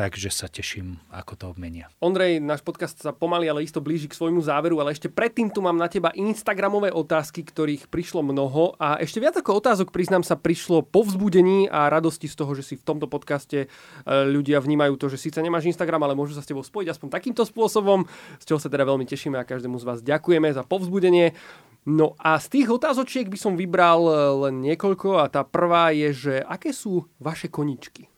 takže 0.00 0.32
sa 0.32 0.48
teším, 0.48 0.96
ako 1.12 1.32
to 1.36 1.44
obmenia. 1.52 1.92
Ondrej, 2.00 2.40
náš 2.40 2.64
podcast 2.64 2.96
sa 2.96 3.12
pomaly, 3.12 3.52
ale 3.52 3.68
isto 3.68 3.84
blíži 3.84 4.08
k 4.08 4.16
svojmu 4.16 4.40
záveru, 4.40 4.80
ale 4.80 4.96
ešte 4.96 5.12
predtým 5.12 5.52
tu 5.52 5.60
mám 5.60 5.76
na 5.76 5.92
teba 5.92 6.08
Instagramové 6.16 6.88
otázky, 6.88 7.44
ktorých 7.44 7.92
prišlo 7.92 8.24
mnoho 8.24 8.80
a 8.80 8.96
ešte 8.96 9.20
viac 9.20 9.36
ako 9.36 9.60
otázok, 9.60 9.92
priznám 9.92 10.24
sa, 10.24 10.40
prišlo 10.40 10.88
po 10.88 11.04
vzbudení 11.04 11.68
a 11.68 11.92
radosti 11.92 12.32
z 12.32 12.34
toho, 12.40 12.56
že 12.56 12.64
si 12.64 12.74
v 12.80 12.86
tomto 12.88 13.12
podcaste 13.12 13.58
e, 13.60 13.66
ľudia 14.08 14.64
vnímajú 14.64 14.96
to, 14.96 15.12
že 15.12 15.20
síce 15.20 15.36
nemáš 15.44 15.68
Instagram, 15.68 16.00
ale 16.08 16.16
môžu 16.16 16.32
sa 16.32 16.40
s 16.40 16.48
tebou 16.48 16.64
spojiť 16.64 16.96
aspoň 16.96 17.08
takýmto 17.12 17.44
spôsobom, 17.44 18.08
z 18.40 18.44
čoho 18.48 18.56
sa 18.56 18.72
teda 18.72 18.88
veľmi 18.88 19.04
tešíme 19.04 19.36
a 19.36 19.44
každému 19.44 19.76
z 19.76 19.84
vás 19.84 20.00
ďakujeme 20.00 20.48
za 20.48 20.64
povzbudenie. 20.64 21.36
No 21.84 22.16
a 22.16 22.40
z 22.40 22.56
tých 22.56 22.72
otázočiek 22.72 23.28
by 23.28 23.36
som 23.36 23.52
vybral 23.52 24.00
e, 24.08 24.12
len 24.48 24.64
niekoľko 24.64 25.20
a 25.20 25.28
tá 25.28 25.44
prvá 25.44 25.92
je, 25.92 26.08
že 26.16 26.34
aké 26.40 26.72
sú 26.72 27.04
vaše 27.20 27.52
koničky? 27.52 28.08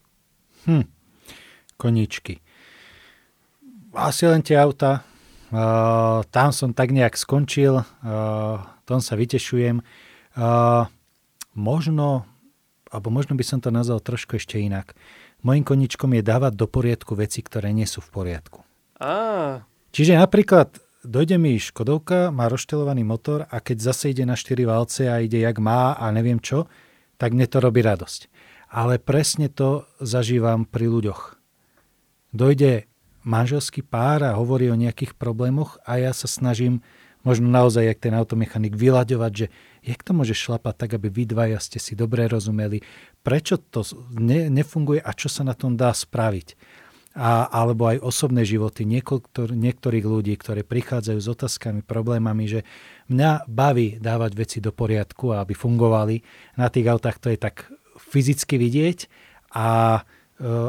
Hm 0.70 1.01
koníčky. 1.82 2.38
Asi 3.90 4.30
len 4.30 4.46
tie 4.46 4.54
auta. 4.54 5.02
Uh, 5.52 6.24
tam 6.32 6.48
som 6.54 6.72
tak 6.72 6.94
nejak 6.94 7.12
skončil, 7.12 7.82
uh, 7.82 8.56
tom 8.88 9.00
sa 9.04 9.18
vytešujem. 9.18 9.84
Uh, 10.32 10.88
možno, 11.52 12.24
alebo 12.88 13.08
možno 13.12 13.36
by 13.36 13.44
som 13.44 13.58
to 13.60 13.68
nazval 13.68 14.00
trošku 14.00 14.40
ešte 14.40 14.56
inak. 14.56 14.96
Mojím 15.42 15.66
koničkom 15.66 16.14
je 16.14 16.22
dávať 16.22 16.54
do 16.54 16.70
poriadku 16.70 17.18
veci, 17.18 17.42
ktoré 17.42 17.74
nie 17.74 17.84
sú 17.84 18.00
v 18.00 18.12
poriadku. 18.14 18.62
Ah. 19.02 19.66
Čiže 19.90 20.16
napríklad 20.16 20.78
dojde 21.02 21.36
mi 21.36 21.58
Škodovka, 21.58 22.30
má 22.30 22.46
rozštelovaný 22.46 23.02
motor 23.02 23.44
a 23.50 23.58
keď 23.58 23.92
zase 23.92 24.14
ide 24.14 24.22
na 24.22 24.38
4 24.38 24.62
valce 24.64 25.10
a 25.10 25.18
ide 25.18 25.42
jak 25.42 25.58
má 25.58 25.98
a 25.98 26.08
neviem 26.14 26.38
čo, 26.38 26.70
tak 27.18 27.34
mne 27.34 27.50
to 27.50 27.58
robí 27.58 27.82
radosť. 27.82 28.30
Ale 28.72 29.02
presne 29.02 29.52
to 29.52 29.84
zažívam 30.00 30.64
pri 30.64 30.88
ľuďoch 30.88 31.41
dojde 32.32 32.90
manželský 33.22 33.86
pár 33.86 34.26
a 34.26 34.36
hovorí 34.36 34.66
o 34.68 34.76
nejakých 34.76 35.14
problémoch 35.14 35.78
a 35.86 36.02
ja 36.02 36.10
sa 36.10 36.26
snažím 36.26 36.82
možno 37.22 37.46
naozaj, 37.46 37.86
jak 37.86 38.02
ten 38.02 38.14
automechanik, 38.18 38.74
vyľaďovať, 38.74 39.32
že 39.32 39.46
jak 39.86 40.02
to 40.02 40.10
môže 40.10 40.34
šlapať 40.34 40.74
tak, 40.74 40.90
aby 40.98 41.06
vy 41.06 41.24
dvaja 41.30 41.58
ste 41.62 41.78
si 41.78 41.94
dobre 41.94 42.26
rozumeli, 42.26 42.82
prečo 43.22 43.62
to 43.62 43.86
ne, 44.18 44.50
nefunguje 44.50 44.98
a 44.98 45.10
čo 45.14 45.30
sa 45.30 45.46
na 45.46 45.54
tom 45.54 45.78
dá 45.78 45.94
spraviť. 45.94 46.58
A, 47.12 47.44
alebo 47.44 47.92
aj 47.92 48.00
osobné 48.00 48.40
životy 48.40 48.88
niektor, 48.88 49.52
niektorých 49.52 50.00
ľudí, 50.02 50.32
ktorí 50.32 50.64
prichádzajú 50.64 51.18
s 51.20 51.28
otázkami, 51.28 51.84
problémami, 51.84 52.48
že 52.48 52.60
mňa 53.12 53.52
baví 53.52 54.00
dávať 54.00 54.32
veci 54.32 54.58
do 54.64 54.72
poriadku 54.72 55.28
a 55.36 55.44
aby 55.44 55.52
fungovali. 55.52 56.24
Na 56.56 56.72
tých 56.72 56.88
autách 56.88 57.20
to 57.20 57.28
je 57.28 57.36
tak 57.36 57.68
fyzicky 58.00 58.56
vidieť 58.56 59.12
a 59.52 60.00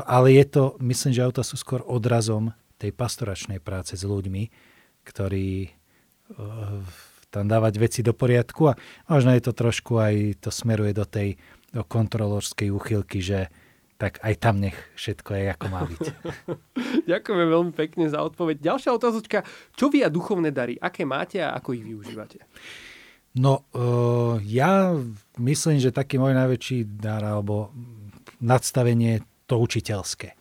ale 0.03 0.35
je 0.35 0.45
to, 0.49 0.63
myslím, 0.83 1.11
že 1.15 1.23
auta 1.23 1.43
sú 1.45 1.55
skôr 1.55 1.85
odrazom 1.85 2.51
tej 2.83 2.91
pastoračnej 2.91 3.63
práce 3.63 3.95
s 3.95 4.03
ľuďmi, 4.03 4.51
ktorí 5.07 5.49
eh, 5.65 5.71
tam 7.31 7.45
dávať 7.47 7.73
veci 7.79 7.99
do 8.03 8.11
poriadku 8.11 8.69
a 8.69 8.77
možno 9.07 9.31
je 9.33 9.43
to 9.43 9.55
trošku 9.55 9.97
aj, 9.97 10.43
to 10.43 10.49
smeruje 10.51 10.91
do 10.91 11.07
tej 11.07 11.39
do 11.73 11.81
kontrolorskej 11.81 12.69
úchylky, 12.69 13.17
že 13.17 13.49
tak 13.97 14.21
aj 14.21 14.33
tam 14.37 14.61
nech 14.61 14.77
všetko 14.93 15.31
je, 15.33 15.43
ako 15.57 15.65
má 15.73 15.81
byť. 15.89 16.05
Ďakujeme 17.11 17.45
veľmi 17.49 17.73
pekne 17.73 18.05
za 18.05 18.21
odpoveď. 18.21 18.61
Ďalšia 18.61 18.93
otázočka. 18.93 19.41
Čo 19.73 19.89
vy 19.89 20.05
a 20.05 20.13
duchovné 20.13 20.53
dary? 20.53 20.77
Aké 20.77 21.01
máte 21.01 21.41
a 21.41 21.57
ako 21.57 21.73
ich 21.73 21.81
využívate? 21.81 22.45
No, 23.33 23.65
uh, 23.73 24.37
ja 24.45 24.93
myslím, 25.41 25.81
že 25.81 25.89
taký 25.89 26.21
môj 26.21 26.37
najväčší 26.37 27.01
dar 27.01 27.25
alebo 27.25 27.73
nadstavenie 28.37 29.25
to 29.45 29.59
učiteľské. 29.59 30.35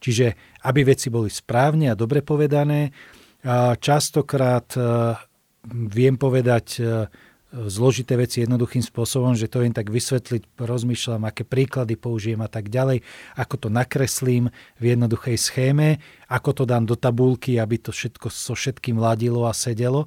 Čiže 0.00 0.26
aby 0.64 0.80
veci 0.88 1.12
boli 1.12 1.28
správne 1.28 1.92
a 1.92 1.98
dobre 1.98 2.24
povedané. 2.24 2.88
Častokrát 3.80 4.68
uh, 4.76 5.16
viem 5.68 6.16
povedať 6.16 6.66
uh, 6.80 7.08
zložité 7.50 8.14
veci 8.14 8.46
jednoduchým 8.46 8.84
spôsobom, 8.84 9.34
že 9.34 9.50
to 9.50 9.66
jen 9.66 9.74
tak 9.74 9.90
vysvetliť, 9.90 10.60
rozmýšľam, 10.60 11.26
aké 11.26 11.42
príklady 11.42 11.98
použijem 11.98 12.38
a 12.44 12.48
tak 12.48 12.70
ďalej, 12.70 13.02
ako 13.34 13.54
to 13.66 13.68
nakreslím 13.68 14.54
v 14.78 14.84
jednoduchej 14.94 15.36
schéme, 15.36 15.98
ako 16.30 16.62
to 16.62 16.64
dám 16.68 16.86
do 16.86 16.94
tabulky, 16.94 17.58
aby 17.58 17.80
to 17.82 17.90
všetko 17.90 18.30
so 18.30 18.54
všetkým 18.54 19.02
ladilo 19.02 19.50
a 19.50 19.52
sedelo. 19.56 20.06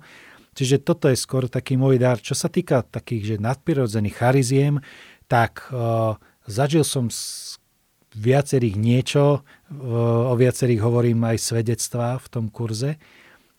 Čiže 0.54 0.86
toto 0.86 1.10
je 1.10 1.18
skôr 1.18 1.50
taký 1.50 1.76
môj 1.76 1.98
dar. 2.00 2.22
Čo 2.22 2.38
sa 2.38 2.48
týka 2.48 2.86
takých, 2.86 3.36
že 3.36 3.44
nadprirodzených 3.44 4.16
chariziem, 4.16 4.80
tak 5.26 5.68
uh, 5.74 6.16
zažil 6.46 6.86
som 6.86 7.10
viacerých 8.16 8.76
niečo, 8.78 9.42
o 10.30 10.34
viacerých 10.38 10.82
hovorím 10.82 11.24
aj 11.26 11.38
svedectvá 11.42 12.18
v 12.22 12.28
tom 12.30 12.46
kurze 12.50 13.02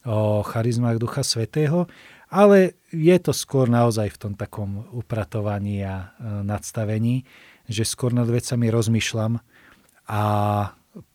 o 0.04 0.44
charizmách 0.44 1.00
Ducha 1.00 1.24
Svetého, 1.24 1.88
ale 2.28 2.76
je 2.92 3.16
to 3.18 3.32
skôr 3.32 3.70
naozaj 3.70 4.12
v 4.14 4.20
tom 4.20 4.32
takom 4.36 4.84
upratovaní 4.92 5.80
a 5.80 6.12
uh, 6.12 6.44
nadstavení, 6.44 7.24
že 7.64 7.88
skôr 7.88 8.12
nad 8.12 8.28
vecami 8.28 8.68
rozmýšľam 8.68 9.40
a 10.10 10.22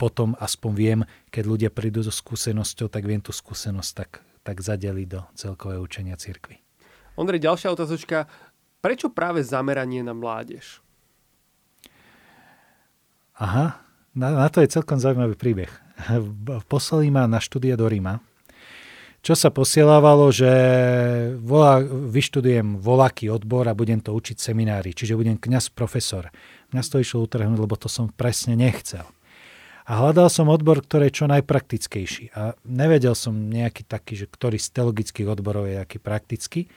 potom 0.02 0.34
aspoň 0.41 0.71
viem, 0.73 0.99
keď 1.30 1.43
ľudia 1.45 1.69
prídu 1.69 2.02
so 2.02 2.10
skúsenosťou, 2.10 2.89
tak 2.89 3.06
viem 3.06 3.21
tú 3.21 3.30
skúsenosť 3.30 3.91
tak 3.93 4.12
tak 4.43 4.65
zadeli 4.65 5.06
do 5.06 5.21
celkového 5.38 5.84
učenia 5.84 6.17
cirkvy. 6.17 6.58
Ondrej, 7.19 7.43
ďalšia 7.43 7.69
otázočka. 7.69 8.25
Prečo 8.80 9.12
práve 9.12 9.43
zameranie 9.43 10.02
na 10.02 10.15
mládež? 10.15 10.82
Aha, 13.39 13.80
na, 14.13 14.28
na 14.36 14.47
to 14.52 14.60
je 14.60 14.69
celkom 14.69 14.99
zaujímavý 14.99 15.39
príbeh. 15.39 15.71
Poslali 16.67 17.08
ma 17.08 17.23
na 17.25 17.39
štúdia 17.39 17.80
do 17.80 17.88
Ríma, 17.88 18.19
čo 19.19 19.36
sa 19.36 19.52
posielávalo, 19.52 20.32
že 20.32 20.52
volá, 21.43 21.84
vyštudujem 21.88 22.80
voláky 22.80 23.28
odbor 23.28 23.67
a 23.67 23.75
budem 23.75 23.99
to 23.99 24.15
učiť 24.15 24.39
seminári, 24.39 24.95
čiže 24.95 25.15
budem 25.15 25.36
kňaz 25.36 25.71
profesor. 25.75 26.32
Mňa 26.71 26.82
to 26.88 27.04
išlo 27.04 27.28
utrhnúť, 27.28 27.60
lebo 27.60 27.75
to 27.75 27.91
som 27.91 28.12
presne 28.12 28.56
nechcel 28.56 29.08
a 29.89 30.06
hľadal 30.06 30.30
som 30.30 30.45
odbor, 30.54 30.86
ktorý 30.86 31.10
je 31.10 31.17
čo 31.17 31.25
najpraktickejší. 31.25 32.38
A 32.38 32.54
nevedel 32.62 33.17
som 33.17 33.34
nejaký 33.34 33.82
taký, 33.89 34.21
že 34.21 34.30
ktorý 34.30 34.62
z 34.62 34.69
teologických 34.69 35.25
odborov 35.25 35.65
je 35.65 35.82
aký 35.82 35.97
praktický. 35.97 36.69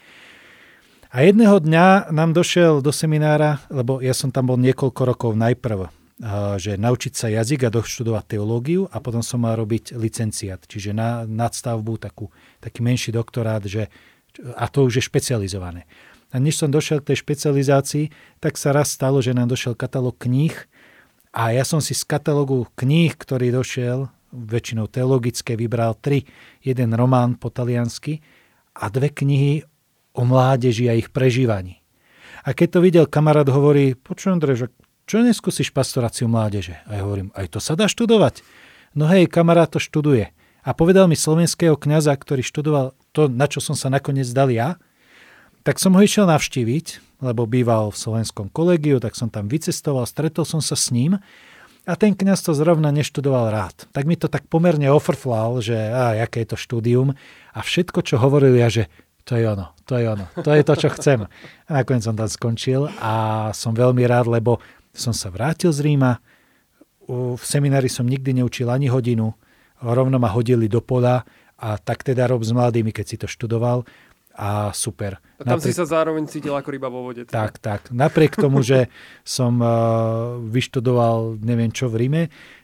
A 1.12 1.20
jedného 1.28 1.60
dňa 1.60 2.08
nám 2.08 2.32
došiel 2.32 2.80
do 2.80 2.88
seminára, 2.88 3.60
lebo 3.68 4.00
ja 4.00 4.16
som 4.16 4.32
tam 4.32 4.48
bol 4.48 4.56
niekoľko 4.56 5.00
rokov 5.04 5.36
najprv, 5.36 5.92
že 6.58 6.76
naučiť 6.76 7.12
sa 7.16 7.32
jazyk 7.32 7.66
a 7.66 7.74
doštudovať 7.74 8.36
teológiu 8.36 8.86
a 8.90 9.00
potom 9.00 9.24
som 9.24 9.42
mal 9.42 9.56
robiť 9.56 9.96
licenciát, 9.96 10.60
čiže 10.68 10.92
na 10.92 11.24
nadstavbu 11.24 11.98
takú, 11.98 12.28
taký 12.60 12.84
menší 12.84 13.10
doktorát, 13.10 13.64
že, 13.64 13.88
a 14.54 14.68
to 14.68 14.86
už 14.86 15.00
je 15.00 15.08
špecializované. 15.08 15.88
A 16.32 16.40
než 16.40 16.56
som 16.56 16.72
došiel 16.72 17.04
k 17.04 17.12
tej 17.12 17.24
špecializácii, 17.24 18.04
tak 18.40 18.56
sa 18.56 18.72
raz 18.72 18.92
stalo, 18.92 19.20
že 19.20 19.36
nám 19.36 19.52
došiel 19.52 19.76
katalóg 19.76 20.16
kníh, 20.16 20.56
a 21.32 21.48
ja 21.56 21.64
som 21.64 21.80
si 21.80 21.96
z 21.96 22.04
katalógu 22.04 22.68
kníh, 22.76 23.16
ktorý 23.16 23.56
došiel, 23.56 24.12
väčšinou 24.32 24.84
teologické, 24.84 25.56
vybral 25.56 25.96
tri. 25.96 26.28
Jeden 26.60 26.92
román 26.92 27.40
po 27.40 27.48
taliansky 27.48 28.20
a 28.76 28.92
dve 28.92 29.08
knihy 29.08 29.64
o 30.12 30.22
mládeži 30.28 30.92
a 30.92 30.96
ich 30.96 31.08
prežívaní. 31.08 31.80
A 32.44 32.52
keď 32.52 32.68
to 32.68 32.78
videl 32.84 33.06
kamarát, 33.08 33.48
hovorí, 33.48 33.96
počujem, 33.96 34.44
že 34.44 34.68
čo 35.06 35.20
neskúsiš 35.20 35.74
pastoráciu 35.74 36.30
mládeže? 36.30 36.78
A 36.86 36.98
ja 36.98 37.02
hovorím, 37.02 37.34
aj 37.34 37.54
to 37.54 37.58
sa 37.58 37.74
dá 37.78 37.90
študovať. 37.90 38.44
No 38.92 39.08
hej, 39.08 39.26
kamarát 39.26 39.70
to 39.72 39.82
študuje. 39.82 40.30
A 40.62 40.70
povedal 40.72 41.10
mi 41.10 41.18
slovenského 41.18 41.74
kňaza, 41.74 42.14
ktorý 42.14 42.44
študoval 42.44 42.94
to, 43.10 43.26
na 43.26 43.50
čo 43.50 43.58
som 43.58 43.74
sa 43.74 43.90
nakoniec 43.90 44.30
dal 44.30 44.52
ja, 44.52 44.78
tak 45.66 45.82
som 45.82 45.94
ho 45.94 46.00
išiel 46.02 46.26
navštíviť 46.26 47.12
lebo 47.22 47.46
býval 47.46 47.94
v 47.94 47.96
slovenskom 47.96 48.50
kolegiu, 48.50 48.98
tak 48.98 49.14
som 49.14 49.30
tam 49.30 49.46
vycestoval, 49.46 50.04
stretol 50.04 50.42
som 50.42 50.58
sa 50.58 50.74
s 50.74 50.90
ním 50.90 51.22
a 51.86 51.92
ten 51.94 52.18
kniaz 52.18 52.42
to 52.42 52.52
zrovna 52.52 52.90
neštudoval 52.90 53.54
rád. 53.54 53.86
Tak 53.94 54.04
mi 54.04 54.18
to 54.18 54.26
tak 54.26 54.50
pomerne 54.50 54.90
ofrflal, 54.90 55.62
že 55.62 55.78
a, 55.78 56.18
aké 56.18 56.42
je 56.42 56.52
to 56.52 56.58
štúdium 56.58 57.14
a 57.54 57.58
všetko, 57.62 58.02
čo 58.02 58.18
hovoril 58.18 58.58
ja, 58.58 58.66
že 58.66 58.90
to 59.22 59.38
je 59.38 59.46
ono, 59.46 59.70
to 59.86 59.94
je 60.02 60.06
ono, 60.10 60.26
to 60.34 60.50
je 60.50 60.62
to, 60.66 60.74
čo 60.74 60.88
chcem. 60.98 61.30
A 61.70 61.70
nakoniec 61.70 62.02
som 62.02 62.18
tam 62.18 62.26
skončil 62.26 62.90
a 62.98 63.48
som 63.54 63.70
veľmi 63.70 64.02
rád, 64.02 64.26
lebo 64.26 64.58
som 64.92 65.16
sa 65.16 65.32
vrátil 65.32 65.72
z 65.72 65.80
Ríma, 65.88 66.20
v 67.12 67.42
seminári 67.42 67.90
som 67.90 68.06
nikdy 68.06 68.40
neučil 68.40 68.70
ani 68.70 68.86
hodinu, 68.86 69.34
rovno 69.82 70.16
ma 70.22 70.30
hodili 70.30 70.70
do 70.70 70.78
pola 70.78 71.26
a 71.58 71.78
tak 71.78 72.06
teda 72.06 72.30
rob 72.30 72.42
s 72.46 72.54
mladými, 72.54 72.94
keď 72.94 73.06
si 73.06 73.16
to 73.18 73.26
študoval 73.26 73.82
a 74.32 74.72
super. 74.72 75.20
A 75.36 75.44
tam 75.44 75.60
Napriek... 75.60 75.74
si 75.74 75.76
sa 75.76 75.84
zároveň 75.84 76.24
cítil 76.24 76.56
ako 76.56 76.68
ryba 76.72 76.88
vo 76.88 77.04
vode. 77.04 77.28
Teda. 77.28 77.46
Tak, 77.46 77.52
tak. 77.60 77.80
Napriek 77.92 78.38
tomu, 78.38 78.64
že 78.64 78.88
som 79.26 79.60
uh, 79.60 80.40
vyštudoval 80.40 81.36
neviem 81.44 81.68
čo 81.68 81.92
v 81.92 82.06
Ríme, 82.06 82.22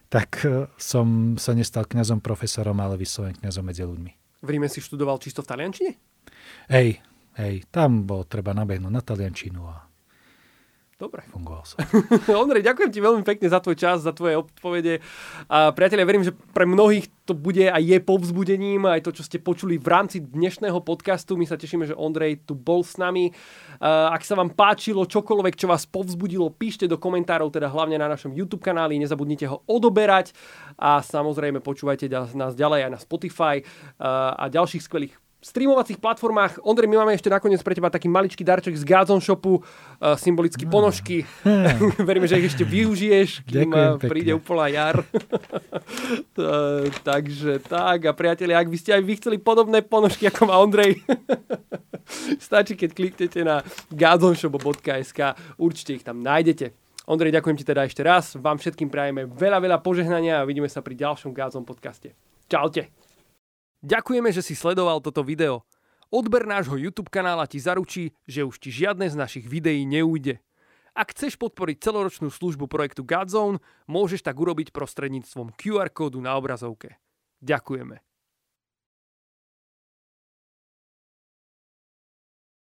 tak 0.08 0.40
uh, 0.48 0.70
som 0.80 1.36
sa 1.36 1.52
nestal 1.52 1.84
kňazom 1.84 2.24
profesorom, 2.24 2.78
ale 2.80 2.96
vysloven 2.96 3.36
kňazom 3.36 3.64
medzi 3.68 3.84
ľuďmi. 3.84 4.12
V 4.40 4.48
Ríme 4.48 4.70
si 4.70 4.80
študoval 4.80 5.20
čisto 5.20 5.44
v 5.44 5.48
taliančine? 5.50 5.92
Hej, 6.72 7.02
hej, 7.36 7.54
tam 7.68 8.08
bolo 8.08 8.24
treba 8.24 8.56
nabehnúť 8.56 8.92
na 8.92 9.02
taliančinu 9.04 9.60
a 9.68 9.87
Dobre. 10.98 11.22
Fungoval 11.30 11.62
som. 11.62 11.78
Ondrej, 12.42 12.66
ďakujem 12.66 12.90
ti 12.90 12.98
veľmi 12.98 13.22
pekne 13.22 13.46
za 13.46 13.62
tvoj 13.62 13.78
čas, 13.78 14.02
za 14.02 14.10
tvoje 14.10 14.34
odpovede. 14.34 14.98
A 15.46 15.70
priatelia, 15.70 16.02
verím, 16.02 16.26
že 16.26 16.34
pre 16.34 16.66
mnohých 16.66 17.06
to 17.22 17.38
bude 17.38 17.70
a 17.70 17.78
je 17.78 18.02
povzbudením, 18.02 18.82
aj 18.82 19.06
to, 19.06 19.14
čo 19.14 19.22
ste 19.22 19.38
počuli 19.38 19.78
v 19.78 19.86
rámci 19.86 20.18
dnešného 20.18 20.82
podcastu. 20.82 21.38
My 21.38 21.46
sa 21.46 21.54
tešíme, 21.54 21.86
že 21.86 21.94
Ondrej 21.94 22.42
tu 22.42 22.58
bol 22.58 22.82
s 22.82 22.98
nami. 22.98 23.30
Ak 23.78 24.26
sa 24.26 24.34
vám 24.34 24.50
páčilo 24.50 25.06
čokoľvek, 25.06 25.54
čo 25.54 25.70
vás 25.70 25.86
povzbudilo, 25.86 26.50
píšte 26.50 26.90
do 26.90 26.98
komentárov, 26.98 27.54
teda 27.54 27.70
hlavne 27.70 27.94
na 27.94 28.10
našom 28.10 28.34
YouTube 28.34 28.66
kanáli, 28.66 28.98
nezabudnite 28.98 29.46
ho 29.46 29.62
odoberať 29.70 30.34
a 30.74 30.98
samozrejme 30.98 31.62
počúvajte 31.62 32.10
nás 32.34 32.58
ďalej 32.58 32.90
aj 32.90 32.90
na 32.90 32.98
Spotify 32.98 33.62
a 34.02 34.50
ďalších 34.50 34.82
skvelých 34.82 35.27
streamovacích 35.38 36.02
platformách. 36.02 36.58
Ondrej, 36.66 36.90
my 36.90 36.96
máme 36.98 37.14
ešte 37.14 37.30
nakoniec 37.30 37.62
pre 37.62 37.74
teba 37.78 37.86
taký 37.94 38.10
maličký 38.10 38.42
darček 38.42 38.74
z 38.74 38.82
Gazon 38.82 39.22
Shopu, 39.22 39.62
uh, 39.62 39.62
symbolicky 40.18 40.66
no. 40.66 40.70
ponožky. 40.74 41.22
Veríme, 42.08 42.26
že 42.26 42.42
ich 42.42 42.50
ešte 42.50 42.66
využiješ, 42.66 43.46
kým 43.46 43.70
Ďakujem 43.70 43.94
uh, 43.94 44.02
príde 44.02 44.32
úplná 44.34 44.66
jar. 44.66 44.96
Takže 47.08 47.62
tak 47.62 48.10
a 48.10 48.12
priatelia, 48.14 48.58
ak 48.58 48.70
by 48.70 48.78
ste 48.78 48.90
aj 48.98 49.02
vy 49.06 49.14
chceli 49.22 49.36
podobné 49.38 49.86
ponožky, 49.86 50.26
ako 50.26 50.50
má 50.50 50.58
Ondrej, 50.58 50.98
stačí, 52.42 52.74
keď 52.74 52.90
kliknete 52.94 53.40
na 53.46 53.62
gazonshop.sk, 53.94 55.20
určite 55.54 56.02
ich 56.02 56.04
tam 56.04 56.18
nájdete. 56.18 56.74
Ondrej, 57.08 57.40
ďakujem 57.40 57.56
ti 57.56 57.64
teda 57.64 57.88
ešte 57.88 58.04
raz. 58.04 58.36
Vám 58.36 58.60
všetkým 58.60 58.92
prajeme 58.92 59.24
veľa, 59.24 59.64
veľa 59.64 59.78
požehnania 59.80 60.44
a 60.44 60.46
vidíme 60.46 60.68
sa 60.68 60.84
pri 60.84 60.92
ďalšom 60.98 61.32
Gazon 61.32 61.64
podcaste. 61.64 62.12
Čaute. 62.52 63.07
Ďakujeme, 63.84 64.34
že 64.34 64.42
si 64.42 64.58
sledoval 64.58 64.98
toto 64.98 65.22
video. 65.22 65.62
Odber 66.08 66.48
nášho 66.48 66.74
YouTube 66.74 67.12
kanála 67.12 67.44
ti 67.46 67.60
zaručí, 67.60 68.16
že 68.24 68.42
už 68.42 68.58
ti 68.58 68.72
žiadne 68.72 69.06
z 69.06 69.14
našich 69.14 69.46
videí 69.46 69.84
neújde. 69.84 70.40
Ak 70.98 71.14
chceš 71.14 71.38
podporiť 71.38 71.84
celoročnú 71.84 72.32
službu 72.32 72.66
projektu 72.66 73.06
Godzone, 73.06 73.62
môžeš 73.86 74.26
tak 74.26 74.34
urobiť 74.34 74.74
prostredníctvom 74.74 75.54
QR 75.54 75.94
kódu 75.94 76.18
na 76.18 76.34
obrazovke. 76.34 76.98
Ďakujeme. 77.38 78.07